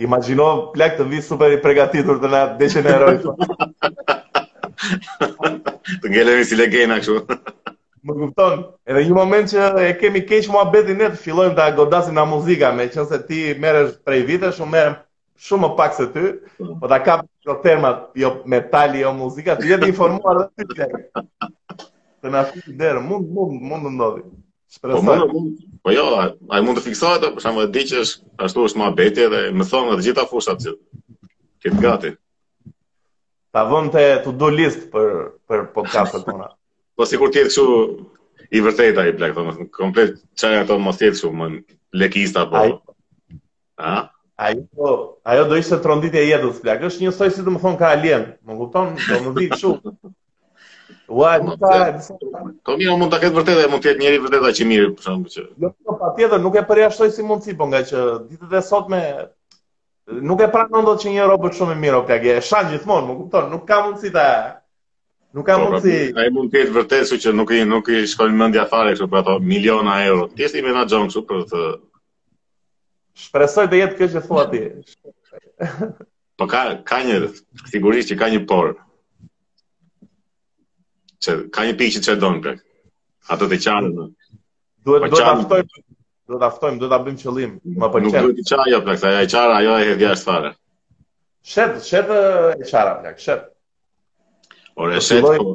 Imagjino 0.00 0.48
plak 0.74 0.94
të 0.98 1.04
vi 1.10 1.20
super 1.22 1.52
i 1.52 1.58
përgatitur 1.60 2.20
të 2.22 2.28
na 2.32 2.44
deshën 2.60 2.86
e 2.88 2.94
heroit. 2.98 3.30
Të 6.00 6.12
ngelemi 6.12 6.44
si 6.48 6.56
legjenda 6.56 7.00
kështu 7.02 7.40
më 8.06 8.12
kupton. 8.16 8.58
Edhe 8.88 9.02
një 9.08 9.16
moment 9.16 9.50
që 9.52 9.66
e 9.84 9.88
kemi 10.00 10.22
keq 10.28 10.48
muhabetin 10.54 10.98
ne 11.00 11.08
të 11.14 11.20
fillojmë 11.24 11.56
ta 11.58 11.66
godasim 11.76 12.14
na 12.16 12.24
muzika, 12.28 12.72
me 12.74 12.86
qenë 12.90 13.06
se 13.10 13.18
ti 13.28 13.40
merresh 13.64 13.98
prej 14.06 14.22
vite 14.30 14.50
unë 14.56 14.68
merrem 14.74 14.96
shumë 15.40 15.66
më 15.68 15.72
pak 15.78 15.94
se 15.96 16.06
ty, 16.14 16.24
po 16.80 16.88
ta 16.88 16.98
kap 17.04 17.22
këto 17.24 17.48
jo 17.50 17.56
termat, 17.64 18.00
jo 18.22 18.30
metali, 18.50 19.00
jo 19.04 19.12
muzika, 19.16 19.54
ti 19.60 19.72
të 19.72 19.88
informuar 19.88 20.42
dhe 20.44 20.64
t'i 20.64 20.80
të 20.80 20.88
Të 22.20 22.28
nga 22.28 22.40
fiti 22.44 22.74
derë, 22.76 23.00
mund, 23.00 23.30
mund, 23.32 23.54
mund 23.68 23.86
të 23.86 23.90
ndodhi. 23.94 24.20
Po, 24.28 24.74
Shpresoj. 24.76 25.04
Po, 25.04 25.32
mund, 25.32 25.54
po 25.82 25.94
jo, 25.94 26.02
a 26.52 26.58
mund 26.60 26.76
të 26.76 26.82
fiksohet, 26.90 27.22
po, 27.24 27.30
për 27.38 27.46
shumë 27.46 27.62
dhe 27.62 27.70
di 27.78 27.84
që 27.92 28.02
është, 28.04 28.26
ashtu 28.44 28.66
është 28.68 28.80
ma 28.82 28.90
beti 28.98 29.24
dhe 29.32 29.40
më 29.56 29.64
thonë 29.72 29.96
dhe 29.96 30.04
gjitha 30.10 30.26
fushat 30.28 30.60
që 30.60 30.74
këtë 31.64 31.86
gati. 31.86 32.12
Ta 33.56 33.64
vënd 33.72 33.96
të 33.96 34.04
to-do 34.26 34.52
list 34.58 34.90
për, 34.92 35.08
për 35.48 35.64
podcastet 35.78 36.28
tona. 36.28 36.52
Po 37.00 37.06
si 37.08 37.16
kur 37.16 37.30
tjetë 37.32 37.48
kështu 37.48 37.74
i 38.58 38.60
vërteta 38.60 39.06
i 39.08 39.12
plak, 39.16 39.30
thonë, 39.32 39.62
komplet 39.72 40.18
qaj 40.36 40.58
ato 40.60 40.74
mos 40.84 40.98
tjetë 41.00 41.14
kështu 41.16 41.30
më 41.36 41.46
lekista, 41.96 42.42
po. 42.50 42.60
Ajo, 42.60 42.74
po, 44.04 44.18
ajo, 44.36 44.96
ajo 45.32 45.46
do 45.48 45.56
ishte 45.62 45.78
trondit 45.80 46.18
e 46.20 46.26
jetës, 46.28 46.58
plak, 46.60 46.84
është 46.90 47.06
një 47.06 47.14
soj 47.16 47.30
si 47.32 47.46
të 47.46 47.54
më 47.54 47.62
thonë 47.62 47.80
ka 47.80 47.94
alien, 47.96 48.26
më 48.44 48.58
kupton, 48.58 48.92
do 49.06 49.22
më 49.24 49.32
ditë 49.38 49.58
shumë. 49.62 49.94
Uaj, 51.16 51.38
po, 51.38 51.46
nuk 51.48 51.64
ka... 51.64 51.88
Po, 52.04 52.18
po 52.68 52.76
mi, 52.76 52.92
mund 52.92 53.16
të 53.16 53.22
këtë 53.24 53.38
vërteta 53.40 53.64
e 53.64 53.72
mund 53.72 53.88
tjetë 53.88 54.04
njeri 54.04 54.20
vërteta 54.28 54.52
që 54.60 54.68
mirë, 54.74 54.92
për 55.00 55.08
shumë 55.08 55.34
që... 55.38 55.46
Jo, 55.64 55.72
jo 55.88 55.96
pa 56.04 56.12
tjetër, 56.20 56.44
nuk 56.50 56.60
e 56.60 56.66
përja 56.68 56.90
shtoj 56.98 57.14
si 57.16 57.24
mund 57.32 57.48
si, 57.48 57.56
po 57.56 57.70
nga 57.72 57.80
që 57.88 58.04
ditët 58.28 58.58
e 58.60 58.66
sot 58.68 58.92
me... 58.92 59.00
Nuk 60.20 60.42
e 60.44 60.52
pra 60.52 60.68
nëndot 60.68 61.00
që 61.00 61.16
një 61.16 61.32
robot 61.32 61.56
shumë 61.56 61.78
e 61.78 61.80
mirë, 61.80 62.00
o 62.02 62.04
plak, 62.12 62.28
e 62.28 62.40
shanë 62.44 62.74
gjithmonë, 62.76 63.08
më 63.08 63.20
kupton, 63.24 63.50
nuk 63.56 63.64
ka 63.72 63.80
mundësi 63.88 64.12
të... 64.12 64.28
Nuk 65.30 65.46
ka 65.46 65.58
po, 65.58 65.62
pra, 65.70 65.78
mundsi. 65.78 65.94
Ai 66.18 66.30
mund 66.34 66.50
të 66.54 66.60
jetë 66.64 66.72
vërtet 66.74 67.06
se 67.08 67.16
që 67.22 67.32
nuk 67.38 67.52
i 67.54 67.60
nuk 67.72 67.88
i 67.96 68.00
shkon 68.12 68.32
mendja 68.38 68.64
fare 68.70 68.94
kështu 68.96 69.06
për 69.12 69.18
ato 69.20 69.34
miliona 69.50 69.98
euro. 70.06 70.24
Ti 70.36 70.48
si 70.50 70.62
menaxhon 70.66 71.06
kështu 71.10 71.22
për 71.28 71.44
të 71.52 71.60
Shpresoj 73.24 73.66
të 73.74 73.78
jetë 73.80 73.98
kjo 74.00 74.08
që 74.14 74.22
thua 74.26 74.44
ti. 74.54 74.62
Po 76.40 76.48
ka 76.54 76.62
ka 76.90 76.98
një 77.06 77.20
sigurisht 77.74 78.10
që 78.10 78.16
ka 78.24 78.30
një 78.34 78.40
por. 78.52 78.72
Që 81.22 81.36
ka 81.54 81.68
një 81.68 81.76
pikë 81.82 81.94
që 81.98 82.02
çe 82.08 82.16
don 82.26 82.42
pra. 82.46 82.56
Ato 83.36 83.46
të 83.52 83.60
qanë. 83.66 83.92
Duhet 84.82 85.06
po, 85.06 85.14
duhet 85.14 85.14
ta 85.14 85.36
ftoj 85.44 85.62
do 86.30 86.38
ta 86.40 86.48
ftojmë, 86.54 86.78
do 86.78 86.88
ta 86.90 86.98
bëjmë 87.04 87.20
qëllim. 87.24 87.54
Më 87.84 87.88
pëlqen. 87.94 88.10
Nuk 88.10 88.26
duhet 88.26 88.42
të 88.42 88.48
çaj 88.50 88.66
ajo 88.66 88.82
pra, 88.82 89.46
ajo 89.60 89.78
e 89.82 89.88
hedh 89.92 90.04
jashtë 90.08 90.28
fare. 90.32 90.52
Shet, 91.52 91.78
shet 91.90 92.10
e 92.18 92.22
çara, 92.70 92.96
plak, 93.02 93.18
shet. 93.22 93.48
Por 94.80 94.94
e 94.96 95.00
shetë, 95.04 95.30
po, 95.36 95.50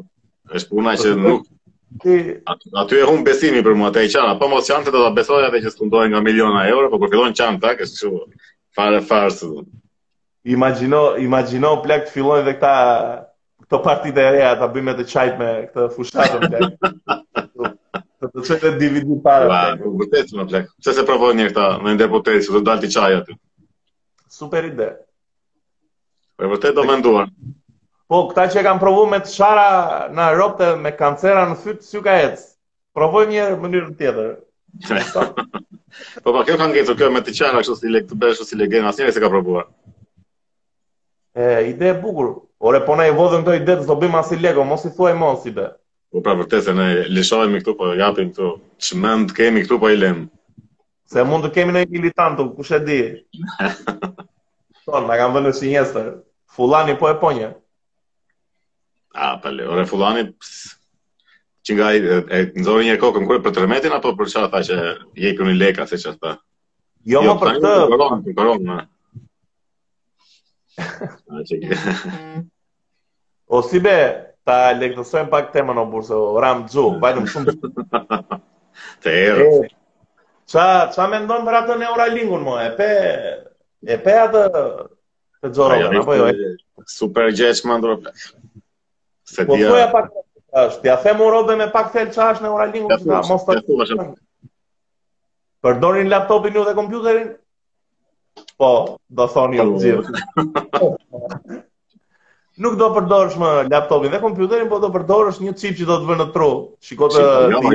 është 0.57 0.69
puna 0.75 0.91
që 1.01 1.11
të 1.11 1.21
nuk. 1.23 1.45
Ti... 2.03 2.17
Aty 2.81 2.99
e 3.01 3.05
hum 3.09 3.23
besimi 3.25 3.63
për 3.65 3.73
mua 3.79 3.87
te 3.95 4.03
i 4.05 4.11
qana, 4.13 4.35
po 4.41 4.49
mos 4.51 4.69
qante 4.69 4.91
të 4.93 5.01
të 5.01 5.07
besoj 5.15 5.39
atë 5.47 5.61
që 5.63 5.71
së 5.73 5.79
të 5.79 5.87
ndojnë 5.89 6.11
nga 6.13 6.21
miliona 6.27 6.59
euro, 6.69 6.91
po 6.91 7.09
fillon 7.09 7.33
qanë 7.39 7.57
të 7.63 7.71
kështë 7.79 7.97
që 8.01 8.11
fare 8.77 8.99
farsë. 9.09 9.49
së 9.49 10.51
Imagino, 10.57 10.99
imagino 11.23 11.71
plek 11.87 12.05
të 12.05 12.13
filojnë 12.19 12.45
dhe 12.45 12.53
këta, 12.59 12.73
këto 13.65 13.79
partit 13.87 14.19
e 14.21 14.27
reja 14.37 14.51
ta 14.61 14.69
bëjmë 14.75 14.93
e 14.93 14.97
të 14.99 15.07
qajt 15.15 15.41
me 15.41 15.49
këtë 15.71 15.87
fushatën 15.95 16.45
të 16.45 16.63
të 16.77 18.29
të 18.29 18.45
qëtë 18.45 18.71
e 18.73 18.75
DVD 18.83 19.17
parë. 19.25 19.49
Ba, 19.55 19.63
të 19.81 19.95
bërtesë 20.03 20.37
me 20.43 20.49
plek, 20.53 20.69
që 20.85 20.95
se 20.99 21.07
provojnë 21.09 21.41
një 21.41 21.49
këta 21.51 21.67
në 21.81 21.95
në 21.97 22.05
deputetë 22.05 22.45
që 22.45 22.65
të 22.85 22.93
çaj 22.99 23.17
të 23.31 23.39
Super 24.37 24.69
ide. 24.69 24.91
Po 26.37 26.53
vërtet 26.53 26.77
do 26.77 26.83
me 26.91 27.01
Po, 28.11 28.17
këta 28.29 28.43
që 28.53 28.61
kam 28.67 28.77
provu 28.81 29.07
me 29.09 29.17
të 29.25 29.31
shara 29.33 29.69
në 30.17 30.25
Europë 30.35 30.61
dhe 30.61 30.73
me 30.81 30.91
kancera 30.97 31.45
në 31.49 31.55
fytë, 31.63 31.85
s'ju 31.87 32.01
ka 32.07 32.13
ecë. 32.27 32.43
Provoj 32.97 33.23
njërë 33.31 33.55
mënyrë 33.63 33.93
tjetër. 34.01 34.35
po, 35.13 35.23
pa, 35.41 35.55
po, 36.27 36.43
kjo 36.43 36.57
kanë 36.59 36.69
ngejtë, 36.75 36.95
kjo 36.99 37.09
me 37.15 37.23
të 37.25 37.33
qara, 37.39 37.63
kështë 37.65 37.77
si 37.81 37.93
legë, 37.95 38.09
të 38.11 38.17
beshë, 38.25 38.45
si 38.51 38.59
legë, 38.59 38.75
gëjnë, 38.75 38.91
asë 38.91 39.01
njëri 39.03 39.15
se 39.15 39.23
ka 39.23 39.31
provuar. 39.33 39.65
E, 41.33 41.49
ide 41.71 41.89
e 41.95 41.95
bukur. 42.03 42.29
Ore, 42.69 42.83
po 42.85 42.97
na 42.99 43.07
i 43.09 43.15
vodhën 43.17 43.41
këto 43.43 43.55
ide 43.57 43.79
të 43.81 43.97
as 43.97 44.21
asë 44.25 44.39
lego, 44.45 44.63
mos 44.65 44.85
i 44.87 44.91
thuaj 44.95 45.15
mos 45.19 45.49
i 45.49 45.55
be. 45.57 45.65
Po, 46.13 46.21
pra, 46.23 46.37
vërtetë 46.39 46.61
se 46.69 46.75
ne 46.77 46.87
lishojmë 47.09 47.63
këtu, 47.65 47.73
po, 47.79 47.89
japim 47.99 48.29
këtu. 48.29 48.51
Që 48.85 49.01
mend 49.01 49.33
kemi 49.37 49.65
këtu, 49.65 49.81
po, 49.81 49.89
i 49.91 49.97
lem. 49.97 50.27
Se 51.09 51.25
mund 51.29 51.49
të 51.49 51.55
kemi 51.57 51.73
në 51.75 51.87
i 51.89 51.93
militantu, 51.97 52.51
kush 52.55 52.75
e 52.77 52.83
di. 52.85 53.01
Ton, 54.85 55.09
po 56.99 57.09
e 57.09 57.53
A, 59.15 59.35
pale, 59.39 59.63
ore 59.71 59.85
fulani, 59.87 60.25
që 61.65 61.73
nga 61.75 61.85
i, 61.95 61.99
e, 62.03 62.15
e 62.35 62.39
nëzori 62.59 62.83
një 62.89 62.97
kokën 62.99 63.23
kërë 63.29 63.43
për 63.45 63.53
tërmetin, 63.55 63.93
apo 63.95 64.11
për 64.19 64.31
qa 64.33 64.41
tha 64.51 64.59
që 64.67 64.79
je 65.23 65.31
për 65.37 65.49
një 65.49 65.55
leka, 65.61 65.85
se 65.87 65.99
që 66.03 66.11
ta... 66.19 66.33
Jo, 67.13 67.21
jo 67.23 67.37
për 67.41 67.61
të... 67.63 67.71
Për 67.79 67.93
koronë, 67.93 68.17
për 68.25 68.35
koronë, 68.41 68.75
me. 68.75 68.91
o, 73.55 73.63
si 73.69 73.81
be, 73.87 73.95
ta 74.45 74.57
lektësojmë 74.81 75.31
pak 75.31 75.49
temën 75.55 75.79
o 75.79 75.87
bursë, 75.95 76.19
o 76.19 76.37
ramë 76.43 76.67
dzu, 76.67 76.85
bajtëm 77.05 77.31
shumë. 77.31 77.57
të 79.05 79.15
erë. 79.21 79.49
Qa, 80.55 80.67
qa 80.93 81.07
me 81.09 81.23
ndonë 81.23 81.47
për 81.47 81.61
atë 81.63 81.79
në 81.79 81.93
oralingun, 81.95 82.43
mo, 82.49 82.59
e 82.59 82.71
pe... 82.81 82.91
E 83.85 83.95
pe 84.01 84.13
atë 84.27 84.43
të 84.59 85.51
gjorotën, 85.55 85.99
apo 86.01 86.15
jo? 86.17 86.29
Super 86.91 87.29
gjeqë, 87.37 87.69
më 87.69 87.77
Se 89.25 89.45
po 89.45 89.55
dia... 89.57 89.67
thuaja 89.69 89.87
pak 89.91 90.05
është, 90.55 90.81
t'ja 90.81 90.95
the 91.03 91.55
me 91.57 91.67
pak 91.73 91.91
fel 91.91 92.07
është 92.07 92.41
në 92.41 93.27
mos 93.29 93.45
ta 93.45 93.55
rrështë. 93.57 94.05
Përdorin 95.65 96.09
laptopin 96.13 96.53
ju 96.53 96.63
dhe 96.67 96.73
kompjuterin? 96.77 97.31
Po, 98.61 98.69
do 99.09 99.27
thoni 99.35 99.57
ju 99.57 99.63
po. 99.65 99.79
gjithë. 99.83 101.61
Nuk 102.63 102.77
do 102.79 102.89
përdorësh 102.97 103.37
më 103.39 103.49
laptopin 103.73 104.11
dhe 104.13 104.21
kompjuterin, 104.27 104.69
po 104.69 104.79
do 104.79 104.89
përdorësh 104.97 105.41
një 105.47 105.53
cip 105.61 105.77
që 105.81 105.85
do 105.91 105.97
të 106.03 106.09
vërë 106.11 106.21
në 106.23 106.27
tru. 106.37 106.49
Shiko 106.89 107.07
të... 107.15 107.23
Shiko 107.41 107.59
të... 107.59 107.69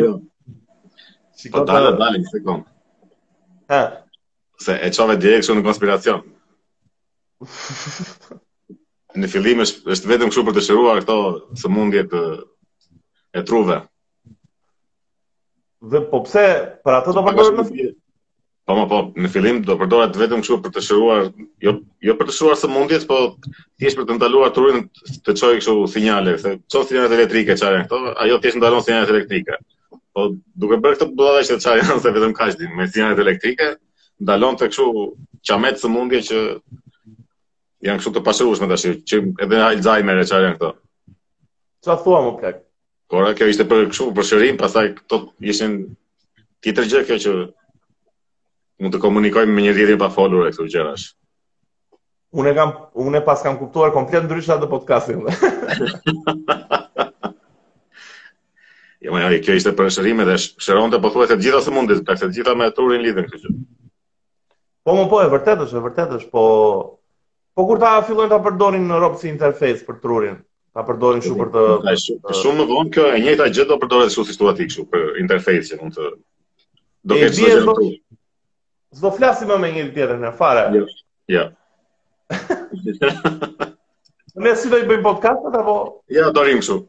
Shiko 1.35 1.65
të... 1.67 1.67
Shiko 1.67 1.67
të... 1.67 1.67
Shiko 1.67 1.67
të... 1.67 1.73
Shiko 1.75 1.99
të... 1.99 2.63
Shiko 4.87 5.65
të... 5.67 5.75
Shiko 5.75 5.99
të... 5.99 6.21
Shiko 7.51 8.41
në 9.19 9.29
fillim 9.31 9.61
është 9.65 9.89
është 9.95 10.11
vetëm 10.11 10.31
kështu 10.31 10.43
për 10.47 10.55
të 10.59 10.63
shëruar 10.67 10.99
këto 11.03 11.15
sëmundje 11.61 12.03
të 12.13 12.21
e 13.31 13.43
truve. 13.49 13.79
Dhe 15.91 16.03
po 16.11 16.21
pse 16.27 16.45
për 16.85 16.97
atë 16.99 17.15
do 17.17 17.25
po, 17.25 17.31
përdoret 17.33 17.57
po, 17.57 17.63
në 17.63 17.67
fillim? 17.75 17.97
Po 18.69 18.77
më 18.77 18.85
po, 18.91 19.01
po, 19.09 19.21
në 19.25 19.31
fillim 19.35 19.59
do 19.67 19.77
përdoret 19.81 20.19
vetëm 20.21 20.45
kështu 20.45 20.59
për 20.67 20.75
të 20.77 20.83
shëruar, 20.89 21.25
jo 21.67 21.75
jo 22.09 22.17
për 22.21 22.31
të 22.31 22.37
shëruar 22.39 22.61
sëmundjet, 22.63 23.07
po 23.11 23.21
thjesht 23.81 24.01
për 24.01 24.09
të 24.11 24.19
ndaluar 24.21 24.53
trurin 24.57 24.85
të 25.27 25.37
çojë 25.43 25.63
kështu 25.63 25.77
sinjale, 25.95 26.37
se 26.45 26.55
çon 26.73 26.87
sinjalet 26.91 27.17
elektrike 27.19 27.59
çare 27.63 27.83
këto? 27.87 28.03
Ajo 28.27 28.39
thjesht 28.45 28.61
ndalon 28.61 28.85
sinjalet 28.87 29.15
elektrike. 29.17 29.59
Po 30.15 30.29
duke 30.59 30.79
bërë 30.85 31.01
këtë 31.03 31.15
do 31.19 31.27
ta 31.27 31.35
dashë 31.41 31.59
çfarë 31.65 31.87
janë 31.89 32.03
se 32.07 32.15
vetëm 32.19 32.37
kaç 32.43 32.59
din 32.63 32.77
me 32.79 32.87
sinjalet 32.91 33.25
elektrike 33.27 33.73
ndalon 34.21 34.59
të 34.61 34.71
kështu 34.71 34.93
çamet 35.49 35.81
sëmundje 35.83 36.23
që 36.31 36.39
Janë 37.85 38.01
kështu 38.01 38.11
të 38.19 38.23
pasërushme 38.27 38.67
të 38.71 38.77
që 39.11 39.21
edhe 39.47 39.61
Alzheimer 39.65 40.19
e 40.21 40.27
qarë 40.29 40.47
janë 40.49 40.59
këto. 40.61 40.69
Qa 41.87 41.95
thua 42.03 42.19
më 42.27 42.33
plak? 42.43 42.59
Por, 43.11 43.29
kjo 43.39 43.49
ishte 43.49 43.65
për 43.71 43.87
kështu 43.93 44.09
për 44.19 44.27
shërim, 44.31 44.59
pastaj 44.61 44.91
këto 44.99 45.21
ishin 45.53 45.79
tjetër 46.65 46.91
gjë 46.93 47.01
kjo 47.09 47.17
që 47.25 47.33
mund 48.85 48.95
të 48.97 49.01
komunikojmë 49.07 49.57
me 49.57 49.65
një 49.65 49.73
rritin 49.79 50.01
pa 50.03 50.11
folur 50.13 50.49
e 50.49 50.53
këtu 50.53 50.69
gjerash. 50.77 51.07
Unë 52.39 53.19
e 53.23 53.25
pas 53.27 53.43
kam 53.47 53.57
kuptuar 53.59 53.95
komplet 53.97 54.27
në 54.27 54.31
dryshat 54.35 54.61
dhe 54.61 54.71
podcastin. 54.71 55.25
Jo, 59.01 59.15
ja, 59.17 59.29
kjo 59.41 59.55
ishte 59.57 59.71
për 59.73 59.87
shërim 59.95 60.19
edhe 60.21 60.35
shëron 60.37 60.91
të 60.93 60.99
pëthu 61.01 61.17
po 61.17 61.23
e 61.25 61.29
të 61.31 61.39
gjitha 61.41 61.63
së 61.65 61.73
mundit, 61.73 62.03
ka 62.05 62.19
këtë 62.21 62.35
gjitha 62.37 62.53
me 62.61 62.67
turin 62.77 63.01
lidhën 63.01 63.31
kështu. 63.31 63.49
gjë. 63.49 63.63
Po, 64.85 64.97
më 64.99 65.07
po, 65.09 65.21
e 65.25 65.31
vërtetës, 65.33 65.73
e 65.73 65.81
vërtetës, 65.87 66.27
po, 66.35 66.43
Po 67.57 67.67
kur 67.67 67.81
ta 67.83 67.93
fillojnë 68.07 68.31
ta 68.31 68.39
përdorin 68.47 68.85
në 68.91 68.99
ropë 69.03 69.21
si 69.23 69.31
interface 69.31 69.83
për 69.87 69.97
trurin, 70.05 70.37
ta 70.77 70.85
përdorin 70.87 71.23
shumë 71.25 71.43
për 71.43 71.53
të... 71.55 71.95
Shumë 72.05 72.37
shum 72.41 72.59
më 72.61 72.67
dhonë, 72.71 72.91
kjo 72.97 73.07
e 73.15 73.23
njëta 73.27 73.49
gjithë 73.51 73.71
do 73.73 73.79
përdorin 73.85 74.13
shumë 74.15 74.29
si 74.29 74.37
situatik 74.37 74.71
shumë 74.75 74.91
për 74.93 75.07
interface 75.25 75.73
që 75.73 75.81
mund 75.83 75.97
të... 75.99 76.13
Do 77.11 77.19
gjithë 77.19 77.55
në 77.59 77.65
do... 77.71 77.77
Zdo 79.01 79.13
flasim 79.19 79.51
më 79.51 79.57
me 79.65 79.71
një 79.75 79.87
tjetër 79.97 80.19
në 80.27 80.33
fare. 80.39 80.65
Jo. 80.77 80.87
Ja. 81.31 81.49
Jo. 82.31 83.67
Në 84.31 84.45
nësi 84.47 84.69
do 84.71 84.79
i 84.79 84.85
bëjmë 84.87 85.03
podcastet, 85.05 85.57
apo... 85.59 85.73
Ja, 86.15 86.29
do 86.35 86.45
rrimë 86.47 86.63
shumë. 86.63 86.87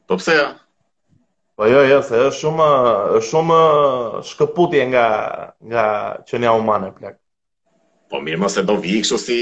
Po 0.09 0.17
pse? 0.19 0.33
Jo? 0.37 0.45
Po 1.59 1.67
jo, 1.69 1.83
jo, 1.87 1.99
se 2.07 2.19
është 2.29 2.39
shumë 2.39 2.67
shumë 3.29 3.57
shkëputje 4.31 4.85
nga 4.93 5.05
nga 5.71 5.83
qenia 6.29 6.53
humane 6.55 6.91
plak. 6.97 7.17
Po 8.09 8.21
mirë, 8.23 8.39
mos 8.41 8.55
e 8.57 8.63
do 8.65 8.77
vi 8.81 9.01
kështu 9.03 9.17
si 9.25 9.39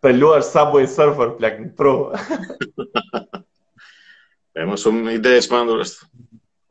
Të 0.05 0.09
luar 0.17 0.43
Subway 0.47 0.87
Surfer 0.89 1.29
plak 1.39 1.57
në 1.65 1.71
tru. 1.79 1.95
E 4.59 4.61
më 4.67 4.77
shumë 4.83 5.13
ide 5.15 5.31
e 5.39 5.43
shpandur 5.45 5.85
është. 5.85 6.01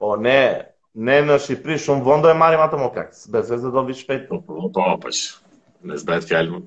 Po, 0.02 0.08
ne, 0.20 0.34
ne 1.08 1.18
në 1.24 1.36
Shqipëri 1.40 1.78
shumë 1.80 2.04
vëndo 2.04 2.28
e 2.28 2.34
marim 2.36 2.60
atë 2.60 2.76
më 2.82 2.88
kakës. 2.98 3.20
Së 3.30 3.40
e 3.54 3.60
dhe 3.62 3.70
do 3.76 3.82
vishë 3.88 4.02
shpejt. 4.04 4.26
Po, 4.28 4.42
po, 4.44 4.68
po, 4.74 4.82
po, 5.06 5.10
në 5.88 5.94
zbajtë 6.02 6.28
fjallë 6.34 6.52
më. 6.52 6.60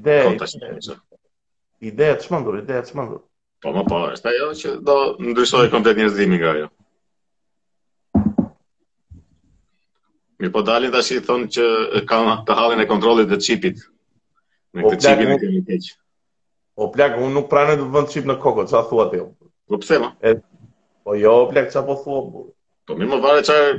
Ide 0.00 0.14
e 0.14 0.16
shpandur, 2.24 2.54
ide 2.62 2.72
e 2.80 2.82
shpandur. 2.88 3.20
Po, 3.60 3.68
më 3.76 3.82
po, 3.92 3.96
është 4.14 4.26
ajo 4.32 4.46
që 4.62 4.68
do 4.88 4.96
ndryshoj 5.28 5.68
komplet 5.76 5.96
njërëzimi 6.00 6.36
nga 6.40 6.52
jo. 6.62 6.68
Mirë 10.38 10.52
po 10.54 10.62
dalin 10.66 10.92
tash 10.94 11.12
i 11.16 11.20
thon 11.26 11.44
që 11.50 11.64
ka 12.06 12.18
të 12.48 12.56
hallin 12.58 12.82
e 12.84 12.90
kontrollit 12.90 13.30
të 13.32 13.38
çipit. 13.46 13.80
Me 14.76 14.84
këtë 14.84 14.94
po, 14.98 15.00
çipin 15.04 15.32
e 15.34 15.38
kemi 15.42 15.62
keq. 15.70 15.88
O 16.78 16.84
po, 16.86 16.90
plak, 16.94 17.16
unë 17.24 17.32
nuk 17.38 17.48
pranoj 17.50 17.78
të 17.80 17.88
vend 17.96 18.12
çip 18.12 18.28
në 18.30 18.36
kokë, 18.44 18.66
çfarë 18.70 18.88
thua 18.90 19.06
ti? 19.14 19.22
Po 19.70 19.80
pse 19.82 19.98
ma? 20.04 20.12
E, 20.30 20.36
po 21.02 21.16
jo, 21.18 21.32
plak, 21.50 21.72
çfarë 21.72 21.86
po 21.88 21.98
thua? 22.04 22.20
Po 22.86 22.98
më 23.02 23.20
vare 23.24 23.42
çfarë 23.48 23.72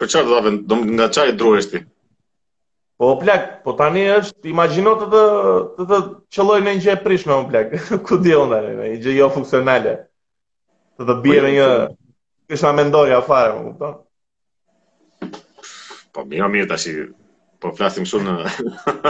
për 0.00 0.12
çfarë 0.12 0.28
do 0.30 0.36
ta 0.36 0.44
vend, 0.50 0.66
do 0.70 0.80
nga 0.98 1.08
çfarë 1.16 1.36
druresh 1.40 1.72
ti? 1.72 1.80
Po 3.00 3.14
plak, 3.22 3.48
po 3.64 3.72
tani 3.80 4.04
është 4.18 4.52
imagjino 4.52 4.92
të 5.00 5.08
të 5.14 5.24
të, 5.78 5.86
të 5.94 6.36
qelloj 6.36 6.60
në 6.64 6.76
një 6.76 6.84
gjë 6.84 6.96
e 6.98 7.02
prishme 7.08 7.38
on 7.40 7.48
plak. 7.54 7.72
Ku 8.04 8.20
di 8.24 8.36
on 8.36 8.52
tani, 8.52 8.76
një 8.82 9.02
gjë 9.08 9.16
jo 9.22 9.32
funksionale. 9.32 9.96
Të 11.00 11.08
të 11.08 11.18
bie 11.24 11.38
po, 11.40 11.52
jo, 11.54 11.54
një 11.56 11.68
po. 11.86 12.02
kisha 12.52 12.76
mendoj 12.82 13.14
afare, 13.22 13.56
më 13.56 13.70
kupton? 13.70 14.02
Po 16.16 16.24
më 16.24 16.40
jam 16.40 16.48
mirë 16.54 16.68
tash. 16.72 16.88
Po 17.60 17.72
flasim 17.76 18.04
shumë 18.08 18.32
në 18.32 18.50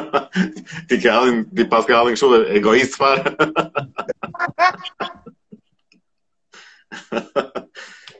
ti 0.90 0.98
ke 1.02 1.10
alin 1.10 1.44
di 1.54 1.64
pas 1.70 1.86
ke 1.86 1.94
alin 1.94 2.18
shumë 2.18 2.40
egoist 2.58 2.98
fare. 2.98 3.30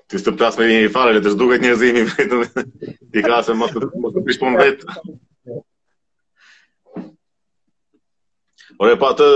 Ti 0.07 0.21
s'të 0.23 0.37
plasme 0.39 0.69
me 0.71 0.75
i 0.87 0.91
farë, 0.95 1.17
le 1.17 1.21
të 1.23 1.33
shduket 1.33 1.63
njerëzimi 1.65 2.03
vetë 2.13 2.63
ti 3.11 3.23
ka 3.27 3.41
se 3.43 3.57
më 3.59 3.67
të 3.75 4.21
prishpon 4.29 4.55
vetë. 4.55 4.95
Ore, 8.79 8.95
pa 9.03 9.11
të 9.19 9.27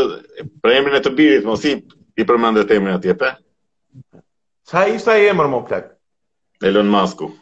për 0.62 0.76
emrin 0.76 0.98
e 1.00 1.02
të 1.02 1.12
birit, 1.18 1.48
më 1.48 1.56
si 1.58 1.72
i 2.22 2.26
përmendet 2.28 2.70
emrin 2.76 3.00
atje, 3.00 3.16
pe? 3.18 3.32
Qa 4.70 4.86
ishtë 4.94 5.16
a 5.16 5.18
i 5.18 5.26
emrë, 5.32 5.50
më 5.56 5.62
plek? 5.72 5.90
Elon 6.70 6.92
Masku 6.94 7.32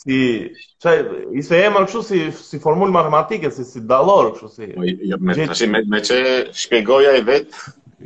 si 0.00 0.52
çaj 0.80 1.00
i 1.36 1.42
se 1.44 1.58
emër 1.66 1.84
kështu 1.88 2.00
si 2.06 2.20
si 2.36 2.58
formulë 2.62 2.94
matematike 2.96 3.50
si 3.52 3.66
si 3.68 3.82
dallor 3.90 4.30
kështu 4.36 4.50
si 4.54 4.68
po 4.72 4.86
jo 5.10 5.18
me 5.28 5.34
tash 5.50 5.64
me 5.74 5.82
me 5.94 6.00
çe 6.08 6.20
shpjegoja 6.60 7.12
i 7.18 7.24
vet 7.28 7.58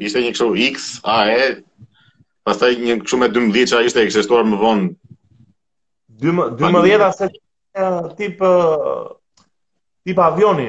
ishte 0.08 0.22
një 0.24 0.32
kështu 0.34 0.48
x 0.72 0.88
a 1.12 1.18
e 1.36 1.44
pastaj 2.46 2.72
një 2.80 2.96
kështu 3.04 3.20
me 3.22 3.28
12 3.36 3.70
çaj 3.74 3.90
ishte 3.92 4.02
ekzistuar 4.08 4.42
më 4.50 4.58
vonë 4.64 4.88
12 6.62 7.06
asaj 7.08 7.30
tip 8.20 8.42
tip 10.04 10.24
avioni 10.26 10.68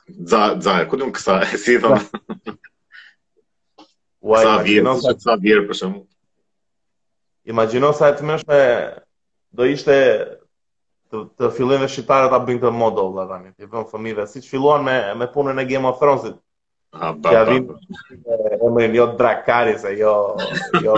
Za, 0.07 0.55
za, 0.63 0.81
ku 0.91 0.97
dhëmë 0.99 1.15
kësa, 1.17 1.37
si 1.63 1.77
i 1.79 1.83
thonë? 1.83 2.03
Sa 4.27 4.57
vjerë, 4.67 4.91
sa, 5.05 5.13
sa 5.23 5.35
vjerë 5.39 5.61
për 5.69 5.77
shumë. 5.81 5.99
Imagino 7.53 7.93
sa 7.95 8.09
e 8.11 8.15
të 8.19 8.25
mëshme, 8.27 8.57
do 9.55 9.69
ishte 9.71 9.95
të, 11.15 11.21
të 11.39 11.51
fillin 11.55 11.85
dhe 11.85 11.87
shqiptarët 11.93 12.33
t'a 12.35 12.41
bëjnë 12.49 12.65
të 12.65 12.73
modo, 12.75 13.05
dhe 13.15 13.27
tani, 13.31 13.53
të 13.55 13.69
bëjnë 13.71 13.87
fëmive, 13.93 14.25
si 14.27 14.43
që 14.43 14.51
filluan 14.57 14.83
me, 14.83 14.97
me 15.21 15.29
punën 15.31 15.63
e 15.63 15.67
Game 15.71 15.87
of 15.87 16.01
thrones 16.03 16.27
ja 16.97 17.13
ah, 17.13 17.49
vimë, 17.49 18.37
e 18.65 18.69
më 18.81 18.87
jo 18.97 19.07
drakari 19.21 19.75
se 19.83 19.91
jo, 20.01 20.15
jo. 20.83 20.95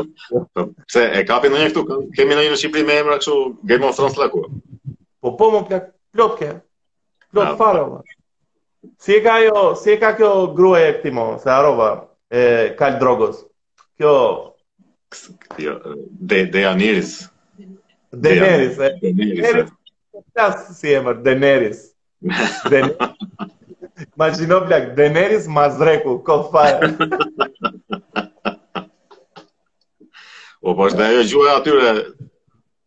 Po, 0.54 0.64
se 0.88 1.02
e 1.10 1.24
kapi 1.28 1.48
ndonjë 1.52 1.68
këtu 1.74 1.84
kemi 2.16 2.32
ndonjë 2.36 2.52
në 2.54 2.58
Shqipëri 2.62 2.84
me 2.88 2.96
emra 3.02 3.16
kështu 3.20 3.36
Game 3.72 3.88
of 3.90 3.98
Thrones 3.98 4.16
la 4.24 4.28
po 4.32 5.32
po 5.40 5.48
më 5.56 5.64
plak 5.68 5.88
plot 6.16 6.36
ke 6.40 6.48
ah, 6.52 6.60
plot 7.34 7.56
fare 7.60 7.82
Si 8.98 9.12
e 9.14 9.20
ka 9.22 9.34
jo, 9.44 9.74
si 9.80 9.88
e 9.90 9.96
ka 10.02 10.10
kjo 10.18 10.30
grua 10.56 10.78
e 10.80 10.90
këtimo, 11.00 11.24
se 11.42 11.48
arova, 11.58 11.88
e 12.38 12.42
kajtë 12.78 13.00
drogës. 13.02 13.36
Kjo... 13.98 14.12
Kjo... 15.56 15.72
De, 16.30 16.38
de 16.54 16.62
Aniris. 16.70 17.12
De 18.24 18.32
Aniris, 18.38 18.78
e? 18.78 18.90
De 19.02 19.08
Aniris, 19.12 19.50
e? 19.50 20.22
De 20.36 20.46
si 20.78 20.94
e 20.96 21.00
mërë, 21.06 21.22
De 21.26 21.32
Aniris. 21.38 21.80
De 22.72 22.76
Aniris. 22.84 23.20
Ma 24.20 24.30
plak, 24.68 24.86
De 24.98 25.08
Aniris 25.10 25.48
ma 25.58 25.68
zreku, 25.74 26.16
ko 26.26 26.36
farë. 26.54 26.92
O, 30.62 30.74
po 30.74 30.84
është 30.86 30.98
dhe 31.02 31.08
jo 31.16 31.24
gjuhë 31.32 31.52
atyre, 31.56 31.92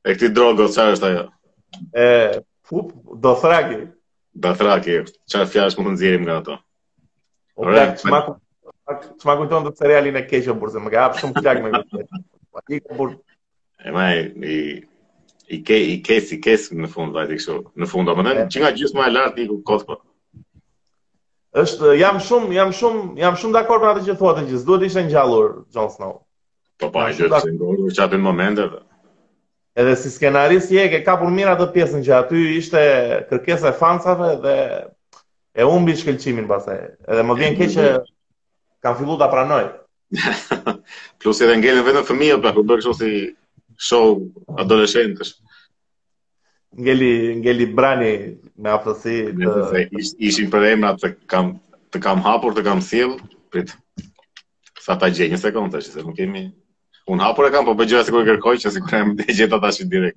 e 0.08 0.14
këti 0.16 0.32
drogës, 0.38 0.76
qërë 0.80 0.96
është 0.98 1.12
ajo? 1.12 1.28
E, 1.92 2.08
fup, 2.64 2.94
do 2.94 3.02
Fup, 3.10 3.18
do 3.26 3.40
thraki. 3.44 3.86
Batraki, 4.34 5.00
qatë 5.32 5.48
fjallës 5.52 5.76
më 5.78 5.84
të 5.84 5.90
nëzirim 5.92 6.22
nga 6.24 6.36
ato. 6.42 6.56
O 7.60 7.66
po, 7.66 7.72
plak, 7.72 7.98
që 8.02 8.12
makë 8.12 9.00
kujtonë 9.24 9.50
tonë 9.52 9.72
të 9.72 9.82
serialin 9.84 10.20
e 10.20 10.22
keqë 10.30 10.56
burë, 10.62 10.72
se 10.76 10.84
më 10.86 10.92
ka 10.94 11.04
apë 11.08 11.20
shumë 11.22 11.42
plak 11.44 11.60
me 11.66 11.72
këtë. 11.74 13.10
E 13.90 13.94
maj, 13.96 14.14
i, 14.56 14.62
i, 15.52 15.60
ke, 15.68 15.80
i 15.96 15.98
kes, 16.06 16.32
i 16.38 16.40
kes 16.46 16.70
në 16.80 16.88
fund, 16.94 17.16
vajtë 17.18 17.36
i 17.38 17.42
kështu, 17.42 17.58
në 17.84 17.90
fund, 17.92 18.12
o 18.12 18.16
më 18.20 18.26
nënë, 18.30 18.48
që 18.54 18.64
nga 18.64 18.72
gjithë 18.80 19.00
më 19.00 19.04
e 19.04 19.12
lartë 19.18 19.44
i 19.46 19.50
ku 19.52 19.60
kotë 19.72 19.88
për. 19.90 20.00
Po? 20.00 20.46
Êshtë, 21.66 21.96
jam 22.00 22.22
shumë, 22.24 22.54
jam 22.56 22.72
shumë, 22.78 23.04
jam 23.26 23.40
shumë 23.42 23.58
dakor 23.60 23.82
për 23.84 23.92
atë 23.96 24.06
që 24.08 24.16
thua 24.22 24.32
të 24.38 24.46
gjithë, 24.48 24.68
duhet 24.70 24.88
ishe 24.88 25.04
në 25.08 25.12
gjallur, 25.18 25.52
Jon 25.76 25.92
Snow. 25.92 26.20
Po 26.80 26.88
pa, 26.96 27.10
i 27.12 27.18
gjithë 27.20 27.44
në 27.50 27.60
gjallur, 27.60 27.92
që 27.98 28.06
atë 28.08 28.22
në 28.22 28.28
momente 28.30 28.70
dhe 28.72 28.80
edhe 29.76 29.96
si 29.96 30.10
skenarist 30.12 30.72
je 30.72 30.88
ke 30.92 31.02
kapur 31.06 31.30
mirë 31.32 31.54
atë 31.56 31.68
pjesën 31.76 32.02
që 32.08 32.16
aty 32.20 32.42
ishte 32.58 32.82
kërkesa 33.30 33.72
e 33.72 33.78
fansave 33.80 34.32
dhe 34.44 34.56
e 35.56 35.68
humbi 35.68 35.96
shkëlqimin 36.00 36.48
pastaj. 36.50 36.80
Edhe 37.08 37.26
më 37.28 37.38
vjen 37.40 37.58
keq 37.60 37.74
që 37.78 37.86
kam 38.84 38.98
filluar 39.00 39.20
ta 39.22 39.30
pranoj. 39.32 39.64
Plus 41.22 41.40
edhe 41.44 41.56
ngelen 41.62 41.86
vetëm 41.88 42.08
fëmijët 42.10 42.42
pra 42.44 42.54
kur 42.56 42.66
po 42.68 42.74
bëj 42.76 42.82
kështu 42.84 42.98
si 43.00 43.12
show 43.80 44.16
adoleshentësh. 44.64 45.34
Ngeli 46.72 47.14
ngeli 47.42 47.66
brani 47.76 48.14
me 48.56 48.72
aftësi 48.72 49.16
të 49.36 49.88
ishin 50.30 50.52
për 50.54 50.70
emrat 50.76 51.02
të 51.04 51.14
kam 51.32 51.56
të 51.92 52.00
kam 52.00 52.22
hapur, 52.24 52.54
të 52.56 52.64
kam 52.64 52.80
thjell, 52.80 53.18
prit. 53.52 53.74
Sa 54.80 54.96
ta 54.96 55.10
gjej 55.12 55.28
një 55.34 55.40
sekondë, 55.42 55.82
se 55.84 56.00
nuk 56.06 56.16
kemi 56.18 56.46
Un 57.12 57.20
hapur 57.20 57.46
e 57.48 57.52
kam, 57.52 57.66
po 57.68 57.74
bëj 57.76 57.90
gjëra 57.92 58.06
sikur 58.08 58.24
kërkoj, 58.28 58.60
që 58.64 58.70
sikur 58.72 58.94
jam 58.96 59.10
të 59.20 59.34
gjeta 59.36 59.58
tash 59.60 59.82
direkt. 59.94 60.16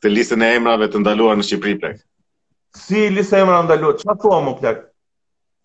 Këtë 0.00 0.10
listën 0.10 0.42
e 0.42 0.48
emrave 0.56 0.88
të 0.90 0.98
ndaluar 1.04 1.36
në 1.38 1.44
Shqipëri 1.46 1.74
plak. 1.82 2.00
Si 2.74 3.04
lista 3.14 3.38
e 3.38 3.44
emrave 3.46 3.62
të 3.68 3.76
ndaluar? 3.76 3.94
Çfarë 4.00 4.20
thua 4.24 4.40
më 4.42 4.54
plak? 4.62 4.80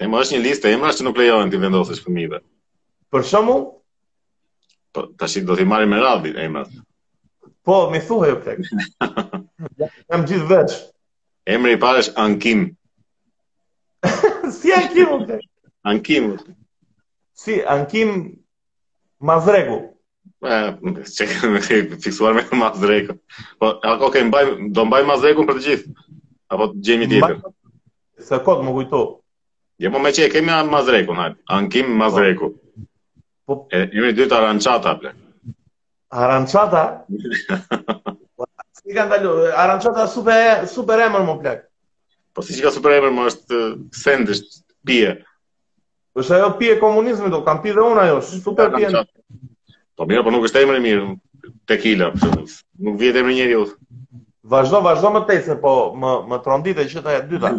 E 0.03 0.11
më 0.11 0.21
është 0.21 0.35
një 0.37 0.43
listë 0.45 0.69
e 0.69 0.75
emrave 0.77 0.99
që 0.99 1.07
nuk 1.09 1.17
lejohen 1.23 1.49
ti 1.55 1.61
vendosësh 1.65 2.03
fëmijëve. 2.05 2.41
Për 3.09 3.25
shembull, 3.31 3.63
po 4.93 5.07
tash 5.25 5.41
do 5.49 5.57
të 5.57 5.65
marrim 5.73 5.95
me 5.97 6.03
radhë 6.05 6.35
emrat. 6.45 6.77
Po, 7.65 7.79
më 7.89 8.03
thua 8.05 8.29
jo 8.35 8.39
plak. 8.45 8.63
Jam 10.13 10.29
gjithë 10.29 10.47
vetë. 10.53 10.77
Emri 11.57 11.73
i 11.73 11.81
parë 11.85 12.05
është 12.05 12.17
Ankim. 12.27 12.65
si 14.61 14.77
Ankim? 14.77 15.25
Ankim. 15.95 16.33
Si 17.33 17.63
Ankim 17.65 18.15
Mazregu. 19.17 19.87
Eh, 20.39 20.67
që 21.03 21.25
kemi 21.29 21.59
fiksuar 21.99 22.35
me 22.37 22.45
Mazdrekën. 22.55 23.17
Po, 23.59 23.73
okej, 23.75 24.03
okay, 24.07 24.21
mbaj, 24.29 24.45
do 24.75 24.85
mbaj 24.87 25.01
Mazdrekën 25.09 25.47
për 25.49 25.57
të 25.59 25.63
gjithë. 25.65 25.95
Apo 26.55 26.67
të 26.71 26.83
gjemi 26.87 27.09
tjetër. 27.11 27.35
Se 28.23 28.39
kod 28.47 28.63
më 28.63 28.71
kujto. 28.77 29.01
Jo, 29.83 29.91
po 29.91 29.99
më 29.99 30.05
me 30.07 30.13
që 30.15 30.29
kemi 30.37 30.55
Mazdrekën, 30.71 31.19
hajtë. 31.19 31.43
Ankim 31.57 31.91
Mazdrekën. 31.99 32.39
Po, 32.39 32.53
po, 33.49 33.59
e, 33.75 33.83
jemi 33.97 34.13
dytë 34.15 34.37
aranqata, 34.39 34.95
ple. 35.03 35.15
Aranqata? 36.23 36.87
Si 38.79 38.95
kanë 38.95 39.11
dalu, 39.11 39.31
aranqata 39.59 40.05
super, 40.09 40.63
super 40.65 41.01
emër 41.03 41.21
më 41.27 41.33
plek. 41.43 41.59
Po 42.33 42.41
si 42.41 42.55
që 42.55 42.63
ka 42.63 42.71
super 42.73 42.93
emër 42.95 43.11
më 43.19 43.25
është 43.29 43.57
sendisht, 44.01 44.63
pje. 44.87 45.11
Po 46.15 46.23
shë 46.25 46.39
ajo 46.39 46.47
pje 46.57 46.77
komunizmi, 46.81 47.29
do, 47.29 47.43
kam 47.45 47.59
pje 47.61 47.75
dhe 47.75 47.83
unë 47.85 48.05
ajo, 48.07 48.15
super 48.25 48.71
pje. 48.73 48.87
Aranqata. 48.87 49.18
Po 49.99 50.05
mirë, 50.07 50.21
po 50.23 50.31
nuk 50.31 50.45
është 50.47 50.61
emri 50.63 50.79
mirë 50.83 51.51
tequila, 51.67 52.07
për 52.21 52.31
nuk 52.39 52.51
Nuk 52.87 52.97
vjet 53.01 53.17
emri 53.19 53.33
njeriu. 53.35 53.65
Vazhdo, 54.51 54.79
vazhdo 54.85 55.09
më 55.11 55.21
tej 55.27 55.41
se 55.47 55.55
po 55.63 55.73
më 56.03 56.13
më 56.31 56.37
tronditë 56.45 56.85
që 56.93 57.01
ta 57.07 57.15
e 57.17 57.23
dyta. 57.31 57.49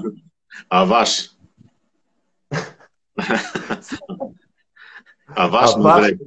A 0.73 0.81
vash. 0.89 1.19
A 5.37 5.47
vash 5.53 5.77
drejt. 5.85 6.23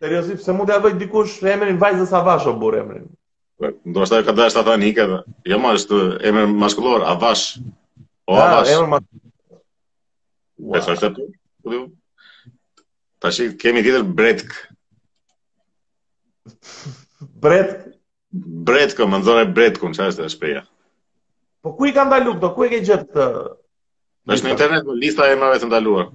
Seriozisht, 0.00 0.42
pse 0.44 0.54
mund 0.56 0.68
të 0.68 0.76
avoj 0.76 0.94
dikush 1.00 1.40
emrin 1.54 1.80
vajzës 1.82 2.12
Avash 2.20 2.46
o 2.48 2.52
burë 2.60 2.82
emrin? 2.84 3.08
Do 3.60 4.02
të 4.02 4.10
thotë 4.12 4.26
ka 4.28 4.34
dashur 4.36 4.60
ta 4.60 4.66
thonë 4.68 4.84
Nika. 4.84 5.06
Jo 5.48 5.58
më 5.60 5.72
është 5.78 6.02
emër 6.30 6.52
maskullor, 6.60 7.08
Avash. 7.14 7.56
O 8.28 8.36
Avash. 8.36 8.68
Ja, 8.68 8.76
emër 8.76 8.92
maskullor. 8.98 9.62
Wow. 10.60 10.76
Është 10.76 10.94
ashtu. 10.96 11.26
Po, 11.64 11.84
shi, 13.28 13.50
kemi 13.60 13.84
tjetër 13.84 14.04
bretk. 14.16 14.54
Bretk? 17.20 17.88
bretk, 18.32 18.96
po, 18.96 19.08
më 19.10 19.20
unë 19.26 19.50
bretkun, 19.54 19.92
çfarë 19.94 20.14
është 20.14 20.28
shpeja. 20.32 20.62
Po 21.60 21.74
ku 21.76 21.90
i 21.90 21.92
ka 21.92 22.06
ndalu 22.08 22.38
këto? 22.38 22.48
Ku 22.54 22.64
e 22.64 22.68
ke 22.72 22.78
gjetë 22.86 23.08
këtë? 23.10 23.26
Është 24.30 24.46
në 24.46 24.52
internet 24.54 24.86
po, 24.86 24.94
lista 24.96 25.26
e 25.28 25.34
emrave 25.34 25.58
të 25.60 25.68
ndaluar. 25.68 26.06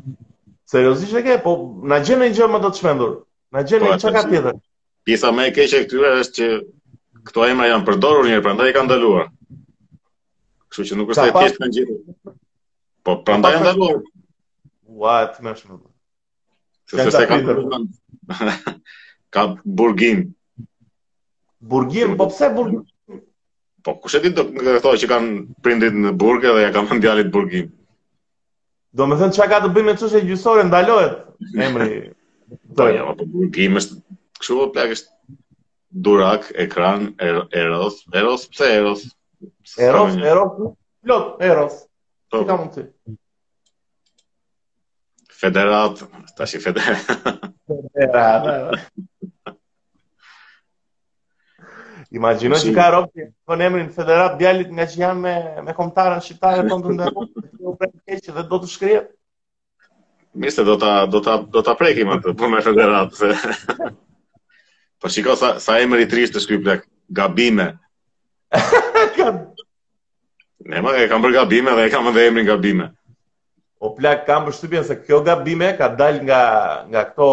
Seriozisht 0.72 1.20
e 1.20 1.24
ke? 1.26 1.36
Po 1.44 1.54
na 1.86 2.00
gjen 2.02 2.24
një 2.26 2.32
gjë 2.39 2.48
më 2.56 2.62
të 2.63 2.72
çmendur. 2.80 3.13
Na 3.54 3.62
gjen 3.68 3.84
po, 3.86 3.91
një 3.91 4.02
çka 4.02 4.24
tjetër. 4.32 4.58
Pjesa 5.06 5.34
më 5.36 5.46
e 5.52 5.56
keqe 5.60 5.82
këtyre 5.86 6.13
është 6.24 6.34
që 6.39 6.50
këto 7.28 7.46
emra 7.52 7.68
janë 7.74 7.88
përdorur 7.91 8.26
njëherë, 8.30 8.46
prandaj 8.48 8.72
i 8.72 8.76
kanë 8.78 8.89
ndaluar. 8.89 9.28
Kështu 10.72 10.88
që 10.91 11.02
nuk 11.02 11.12
është 11.13 11.28
e 11.30 11.36
thjeshtë 11.38 11.62
kanë 11.65 11.78
gjetur. 11.78 12.00
Po 13.06 13.18
prandaj 13.28 13.60
ndaluar. 13.62 14.00
Ua, 14.88 15.20
të 15.36 15.46
më 15.46 15.56
shumë. 15.62 15.84
Se 16.89 17.06
se 17.12 17.26
ka 17.30 17.38
të 17.43 17.54
rrugën, 17.58 17.86
burgim. 19.80 20.19
Burgim, 21.71 22.12
po 22.19 22.28
pse 22.34 22.50
burgim? 22.58 22.84
Po, 23.86 23.95
kushe 24.04 24.19
ti 24.21 24.32
do 24.38 24.43
të 24.52 24.76
thotë 24.84 25.02
që 25.04 25.10
kanë 25.10 25.63
prindit 25.65 25.98
në 26.04 26.12
burgë 26.24 26.54
dhe 26.58 26.65
ja 26.67 26.76
kanë 26.78 27.00
djalit 27.06 27.32
burgim? 27.38 27.71
Do 29.00 29.08
me 29.12 29.17
thënë 29.21 29.38
që 29.39 29.48
ka 29.54 29.62
të 29.65 29.74
bëjmë 29.78 29.95
e 29.95 29.98
qështë 30.02 30.21
e 30.21 30.30
gjysore, 30.30 30.67
ndalohet, 30.69 31.17
emri. 31.67 31.89
Po, 32.78 32.86
ja, 32.93 33.02
po 33.17 33.26
burgim 33.26 33.80
është, 33.80 33.95
këshu 34.38 34.54
vë 34.56 34.62
po, 34.67 34.67
plak 34.76 34.91
është 34.93 35.34
durak, 36.06 36.45
ekran, 36.65 37.08
er, 37.26 37.39
eros, 37.63 37.98
eros, 38.21 38.43
pëse 38.54 38.67
eros? 38.76 39.04
Eros, 39.88 40.19
eros, 40.32 40.62
plot, 41.08 41.32
eros. 41.50 41.80
Po. 42.30 42.43
Këta 42.43 42.58
mund 42.62 42.76
të 42.78 42.86
Federat, 45.45 45.99
ta 46.38 46.45
shi 46.49 46.58
federat. 46.62 47.12
federat, 47.93 48.47
da, 48.47 49.60
Imagino 52.15 52.55
që 52.55 52.71
ka 52.73 52.84
ropë 52.93 53.25
që 53.45 53.55
në 53.60 53.65
emrin 53.65 53.88
federat 53.93 54.36
djallit 54.39 54.69
nga 54.77 54.86
që 54.88 54.99
janë 55.01 55.19
me, 55.21 55.31
me 55.67 55.73
komtarën 55.75 56.21
shqiptare 56.23 56.63
të 56.67 56.77
të 56.84 56.93
ndërë, 56.95 57.23
të 57.81 57.89
keq 57.89 58.36
dhe 58.38 58.43
do 58.51 58.60
të 58.63 58.69
shkrije. 58.73 59.01
Mirë 60.43 60.65
do 60.69 60.75
ta 60.84 60.91
do 61.15 61.21
ta 61.25 61.36
do 61.58 61.63
ta 61.69 61.75
prekim 61.79 62.13
atë 62.15 62.23
për 62.27 62.36
po 62.41 62.49
me 62.53 62.62
federat. 62.67 63.17
po 65.01 65.12
shiko 65.12 65.36
sa 65.41 65.49
sa 65.65 65.77
emri 65.84 66.05
i 66.05 66.10
trishtë 66.13 66.43
shkruaj 66.45 66.63
plak 66.67 66.88
gabime. 67.19 67.67
ne 70.71 70.86
më 70.86 70.95
e 71.03 71.10
kam 71.12 71.25
bërë 71.25 71.38
gabime 71.41 71.75
dhe 71.77 71.89
e 71.89 71.91
kam 71.95 72.13
edhe 72.13 72.29
emrin 72.29 72.47
gabime 72.53 72.93
o 73.79 73.91
plak 73.95 74.25
kam 74.27 74.45
përshtypjen 74.47 74.83
se 74.88 74.97
kjo 75.05 75.21
gabime 75.25 75.75
ka 75.77 75.88
dal 75.99 76.19
nga 76.23 76.41
nga 76.89 77.03
këto 77.11 77.27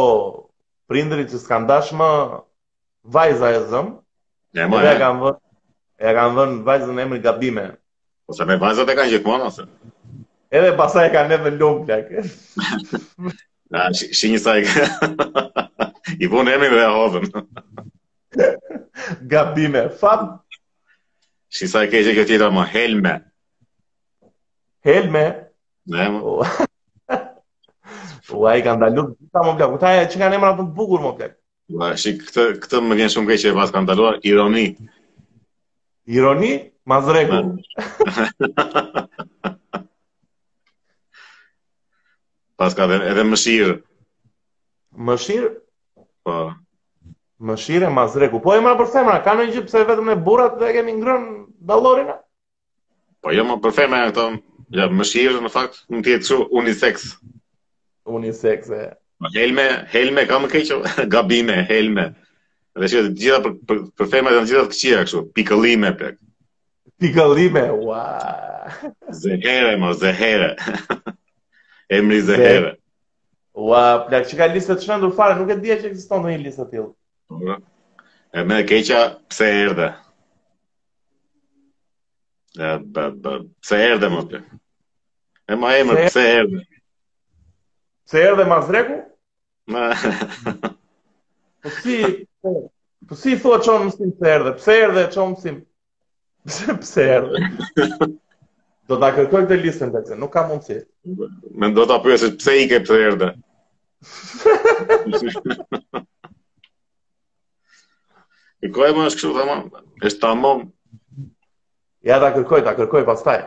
prindërit 0.90 1.30
që 1.32 1.38
s'kan 1.38 1.66
dashmë 1.68 2.08
vajza 3.14 3.48
e 3.56 3.60
zëm. 3.72 3.86
Ne 4.58 4.66
më 4.68 4.76
ja 4.84 4.94
kanë 5.00 5.20
vënë. 5.22 5.40
Ja 6.02 6.12
kanë 6.18 6.34
vënë 6.38 6.58
vajzën 6.66 6.98
emri 7.06 7.20
gabime. 7.24 7.64
Ose 8.28 8.44
me 8.48 8.56
vajzat 8.60 8.90
e 8.90 8.94
kanë 8.98 9.10
gjithmonë 9.16 9.46
ose. 9.48 9.64
Edhe 10.52 10.74
pasaj 10.76 11.06
kanë 11.14 11.34
edhe 11.38 11.52
lum 11.56 11.84
plak. 11.86 12.10
Na 13.72 13.88
shi 13.94 14.34
një 14.34 14.38
sa 14.42 14.58
i 16.22 16.26
vonë 16.28 16.54
emrin 16.54 16.74
dhe 16.74 16.90
hodhën. 16.92 17.26
gabime, 19.28 19.88
fam. 19.96 20.40
Shi 21.52 21.68
sa 21.68 21.84
e 21.86 21.90
keqe 21.92 22.14
kjo 22.18 22.24
tjetër 22.24 22.62
helme. 22.74 23.14
Helme. 24.84 25.26
Ne 25.86 26.10
Uaj, 26.10 26.10
më. 26.14 26.20
Po. 28.28 28.36
i 28.56 28.62
kanë 28.62 28.80
dalu, 28.88 29.02
ta 29.34 29.40
më 29.46 29.52
plakë, 29.58 29.78
ta 29.82 29.88
e 29.98 30.00
që 30.12 30.16
kanë 30.20 30.34
e 30.36 30.38
më 30.42 30.48
të 30.58 30.64
bukur 30.78 31.00
më 31.02 31.10
plakë. 31.18 31.36
Ua, 31.78 31.86
shi, 31.98 32.10
këtë, 32.20 32.44
këtë 32.62 32.76
më 32.86 32.92
vjen 33.00 33.10
shumë 33.14 33.36
që 33.42 33.48
e 33.50 33.56
pas 33.58 33.72
kanë 33.74 33.88
daluar, 33.90 34.14
ironi. 34.30 34.66
Ironi, 36.18 36.52
ma 36.86 36.96
zreku. 37.06 37.38
pas 42.62 42.74
ka 42.78 42.84
dhe 42.90 42.96
edhe 43.10 43.24
më 43.26 43.36
shirë. 43.44 43.74
Më 45.02 45.14
shirë? 45.26 45.50
Po. 46.28 46.34
Më 47.42 47.54
shirë 47.58 47.90
e 47.90 47.94
ma 47.98 48.06
zreku. 48.12 48.38
Po 48.44 48.50
e 48.54 48.62
më 48.62 48.76
për 48.78 48.88
femra, 48.94 49.18
ka 49.26 49.34
në 49.34 49.40
një 49.48 49.52
gjithë 49.56 49.66
pëse 49.70 49.88
vetëm 49.90 50.06
në 50.12 50.16
burat 50.28 50.54
dhe 50.62 50.68
kemi 50.78 50.94
ngrën 51.00 51.24
dalorina? 51.72 52.16
Po 53.22 53.28
jo 53.34 53.42
më 53.48 53.56
për 53.64 53.72
femra 53.80 53.98
e 54.04 54.06
këto 54.12 54.22
Ja, 54.72 54.86
më 54.88 55.04
shihesh 55.04 55.38
në 55.44 55.50
fakt, 55.52 55.82
mund 55.92 56.04
të 56.06 56.14
jetë 56.16 56.36
unisex. 56.56 57.02
Unisex. 58.08 58.68
E. 58.72 58.84
Helme, 59.36 59.66
helme 59.92 60.22
kam 60.30 60.46
keq 60.50 60.70
gabime, 61.12 61.58
helme. 61.68 62.06
Dhe 62.80 62.88
shihet 62.88 63.10
gjitha 63.20 63.40
për 63.44 63.52
për, 63.68 63.82
për 64.00 64.08
femrat 64.14 64.38
janë 64.38 64.48
gjitha 64.50 64.62
të 64.68 64.72
këqija 64.74 65.00
kështu, 65.04 65.20
pikëllime 65.36 65.90
pek. 66.00 66.16
Pikëllime, 67.04 67.66
ua. 67.84 68.04
Zehere, 69.22 69.74
mo, 69.82 69.92
zehere. 70.04 70.48
Emri 71.92 72.22
zehere. 72.30 72.72
Ua, 73.52 73.82
plak, 74.06 74.24
që 74.30 74.38
ka 74.40 74.48
listët 74.54 74.86
shëndur 74.86 75.12
farë, 75.18 75.36
nuk 75.42 75.52
e 75.52 75.58
dhja 75.60 75.76
që 75.82 75.90
eksiston 75.92 76.24
në 76.24 76.32
një 76.38 76.44
listët 76.46 76.72
tjilë. 76.72 76.88
Po, 77.28 77.58
e 78.40 78.46
me 78.48 78.62
keqa, 78.72 79.02
pse 79.28 79.50
erdhe? 79.66 79.92
pse 82.56 83.78
erdhe, 83.92 84.08
mo, 84.12 84.24
plak. 84.30 84.48
E 85.50 85.54
ma 85.58 85.74
emër, 85.76 85.96
pëse 86.06 86.22
erdhe? 86.32 86.60
erdhe? 86.62 86.62
Pëse 88.06 88.22
erdhe 88.28 88.44
Mazreku? 88.50 88.96
Ma... 89.66 89.90
po 91.62 91.72
si... 91.80 91.98
Po 93.02 93.16
si 93.18 93.32
thua 93.40 93.56
që 93.58 93.72
onë 93.72 93.86
mësim 93.88 94.12
pëse 94.18 94.30
erdhe? 94.36 94.52
Pëse 94.58 94.76
erdhe 94.86 95.02
që 95.14 95.20
onë 95.24 95.32
mësim? 95.38 95.56
Pëse, 96.48 96.76
pëse 96.82 97.06
erdhe? 97.16 98.10
do 98.90 98.98
t'a 99.00 99.08
kërkoj 99.16 99.44
të 99.48 99.56
listën 99.62 99.92
dhe 99.94 100.02
që 100.08 100.16
nuk 100.20 100.32
ka 100.34 100.44
mundësi. 100.48 100.82
Me 101.62 101.70
do 101.74 101.84
t'a 101.88 101.98
pyesi 102.04 102.32
pëse 102.36 102.54
i 102.62 102.68
ke 102.70 102.78
pëse 102.84 103.00
erdhe? 103.08 103.32
I 108.62 108.70
kojë 108.70 108.92
më 108.94 109.08
është 109.10 109.18
kështu, 109.18 109.32
thamon, 109.38 109.62
është 110.06 110.22
tamon. 110.22 110.64
Ja, 112.06 112.20
ta 112.22 112.30
kërkoj, 112.34 112.62
ta 112.66 112.74
kërkoj, 112.78 113.02
pas 113.08 113.22
taj 113.26 113.40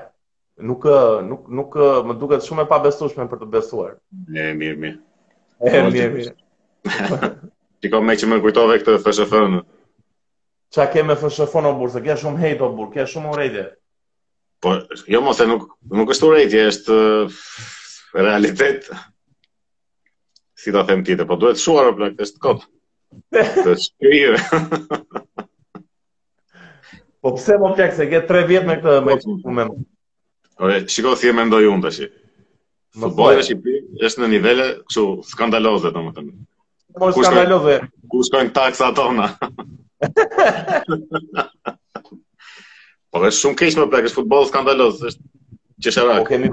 nuk 0.55 0.83
nuk 1.27 1.41
nuk 1.51 1.71
më 2.07 2.13
duket 2.19 2.43
shumë 2.43 2.63
e 2.63 2.69
pabesueshme 2.69 3.25
për 3.27 3.39
të 3.43 3.49
besuar. 3.51 3.95
E 4.13 4.51
mirë, 4.55 4.77
mirë. 4.81 4.97
E 5.67 5.79
mirë, 5.91 6.11
mirë. 6.15 6.35
kam 7.91 8.01
me 8.07 8.15
që 8.17 8.25
më 8.29 8.37
kujtove 8.41 8.77
këtë 8.81 8.95
FSF. 9.03 9.33
Çka 10.73 10.85
ke 10.93 11.03
me 11.05 11.13
FSF 11.17 11.53
në 11.61 11.73
bursë? 11.79 12.01
Ke 12.05 12.15
shumë 12.17 12.41
hate 12.43 12.63
o 12.65 12.71
bursë, 12.77 12.93
ke 12.95 13.05
shumë 13.11 13.33
urrejtje. 13.35 13.65
Po, 14.63 14.71
jo 15.11 15.21
mos 15.21 15.41
e 15.43 15.47
nuk 15.49 15.67
nuk 15.91 16.15
është 16.15 16.25
urrejtje, 16.29 16.63
është 16.71 16.95
uh, 16.95 17.41
realitet. 18.15 18.87
Si 20.55 20.71
ta 20.73 20.85
them 20.87 21.03
tjetër, 21.05 21.27
po 21.29 21.37
duhet 21.37 21.59
shuar 21.61 21.91
këtë 21.99 22.25
është 22.25 22.41
kot. 22.47 22.63
Të 23.35 23.75
shkrije. 23.83 24.39
po 27.21 27.35
pse 27.37 27.59
më 27.59 27.67
po 27.67 27.75
plak 27.77 27.97
ke 28.09 28.23
3 28.31 28.47
vjet 28.49 28.65
me 28.65 28.79
këtë 28.81 28.97
me 29.03 29.11
po, 29.11 29.19
këtë 29.19 29.35
po. 29.35 29.49
moment? 29.51 29.75
Ore, 30.59 30.87
shiko 30.87 31.15
si 31.19 31.27
e 31.29 31.33
mendoj 31.35 31.65
unë 31.67 31.81
tash. 31.83 32.03
Po. 32.07 33.03
Futbolli 33.05 33.39
në 33.41 33.45
Shqipëri 33.49 33.79
është 34.07 34.19
në 34.23 34.27
nivele 34.33 34.67
kështu 34.91 35.03
skandaloze 35.31 35.89
domethënë. 35.95 36.31
Po 37.01 37.09
skandaloze. 37.17 37.73
Ku 38.13 38.17
shkojnë 38.23 38.51
taksa 38.55 38.87
tona? 38.99 39.25
po 43.11 43.17
është 43.19 43.39
shumë 43.39 43.59
kishë 43.63 43.79
më 43.81 43.87
plakës 43.95 44.15
futboll 44.15 44.45
skandaloz, 44.47 44.95
është 45.11 45.21
çesharak. 45.89 46.19
Po 46.23 46.29
kemi 46.31 46.47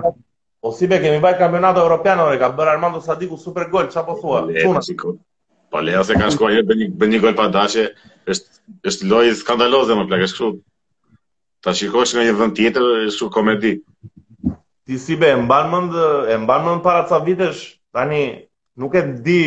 po 0.63 0.71
si 0.79 0.85
be 0.91 0.97
kemi 1.03 1.19
vaj 1.23 1.35
kampionatë 1.39 1.83
evropian 1.85 2.21
ore, 2.23 2.37
ka 2.43 2.47
bërë 2.59 2.71
Armando 2.75 3.01
Sadiku 3.03 3.37
super 3.45 3.65
gol, 3.71 3.87
çfarë 3.91 4.07
po 4.11 4.15
thua? 4.19 4.41
Çuna 4.63 4.83
siko. 4.87 5.09
Po 5.73 5.77
leo 5.83 6.03
se 6.07 6.19
kanë 6.19 6.33
shkuar 6.35 6.51
një 6.59 6.87
një 7.15 7.19
gol 7.25 7.35
pa 7.39 7.45
dashje, 7.55 7.85
është 8.35 8.49
është 8.93 9.03
lojë 9.15 9.33
skandaloze 9.45 9.93
më 9.99 10.05
plakës 10.11 10.33
kështu 10.37 10.49
ta 11.63 11.71
shikosh 11.71 12.15
nga 12.15 12.25
një 12.27 12.35
vend 12.39 12.57
tjetër 12.59 12.85
su 13.15 13.31
komedi. 13.31 13.77
Ti 14.87 14.99
si 14.99 15.15
be, 15.17 15.31
mban 15.45 15.69
mend, 15.71 15.93
e 16.29 16.35
mban 16.43 16.65
mend 16.67 16.83
para 16.83 17.07
ca 17.09 17.21
vitesh, 17.23 17.79
tani 17.95 18.49
nuk 18.77 18.95
e 18.99 19.03
di 19.25 19.43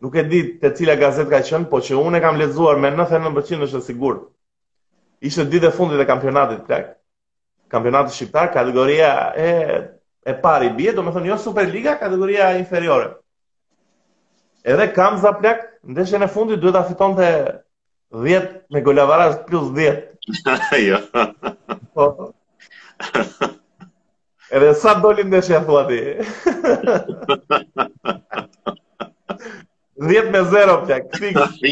nuk 0.00 0.16
e 0.16 0.24
di 0.26 0.40
te 0.60 0.72
cila 0.76 0.96
gazet 0.96 1.28
ka 1.28 1.42
qen, 1.44 1.68
po 1.68 1.80
që 1.84 1.98
unë 2.00 2.20
kam 2.24 2.40
lexuar 2.40 2.80
me 2.80 2.88
99% 2.90 3.66
është 3.68 3.78
e 3.80 3.84
sigurt. 3.84 4.22
Ishte 5.20 5.44
ditë 5.52 5.68
e 5.68 5.72
fundit 5.76 6.00
e 6.00 6.08
kampionatit 6.08 6.64
plak. 6.66 6.94
Kampionati 7.68 8.12
shqiptar, 8.14 8.48
kategoria 8.52 9.10
e 9.36 9.50
e 10.24 10.32
parë 10.40 10.70
bie, 10.72 10.92
domethënë 10.96 11.28
jo 11.34 11.36
Superliga, 11.36 11.98
kategoria 12.00 12.56
inferiore. 12.56 13.10
Edhe 14.64 14.88
kam 14.96 15.18
za 15.20 15.34
plak, 15.36 15.58
ndeshjen 15.84 16.24
e 16.24 16.28
fundit 16.32 16.60
duhet 16.60 16.74
ta 16.80 16.84
fitonte 16.88 17.60
10 18.08 18.64
me 18.70 18.80
golavaraz 18.80 19.42
plus 19.46 19.68
10. 19.76 20.13
jo. 20.88 20.98
po. 21.94 22.30
Edhe 24.54 24.72
sa 24.74 24.94
dolin 25.00 25.30
dhe 25.30 25.40
shja 25.42 25.60
thua 25.66 25.82
ti. 25.88 26.00
10 30.00 30.30
me 30.32 30.40
0, 30.40 30.84
pjak, 30.86 31.02
fix. 31.18 31.58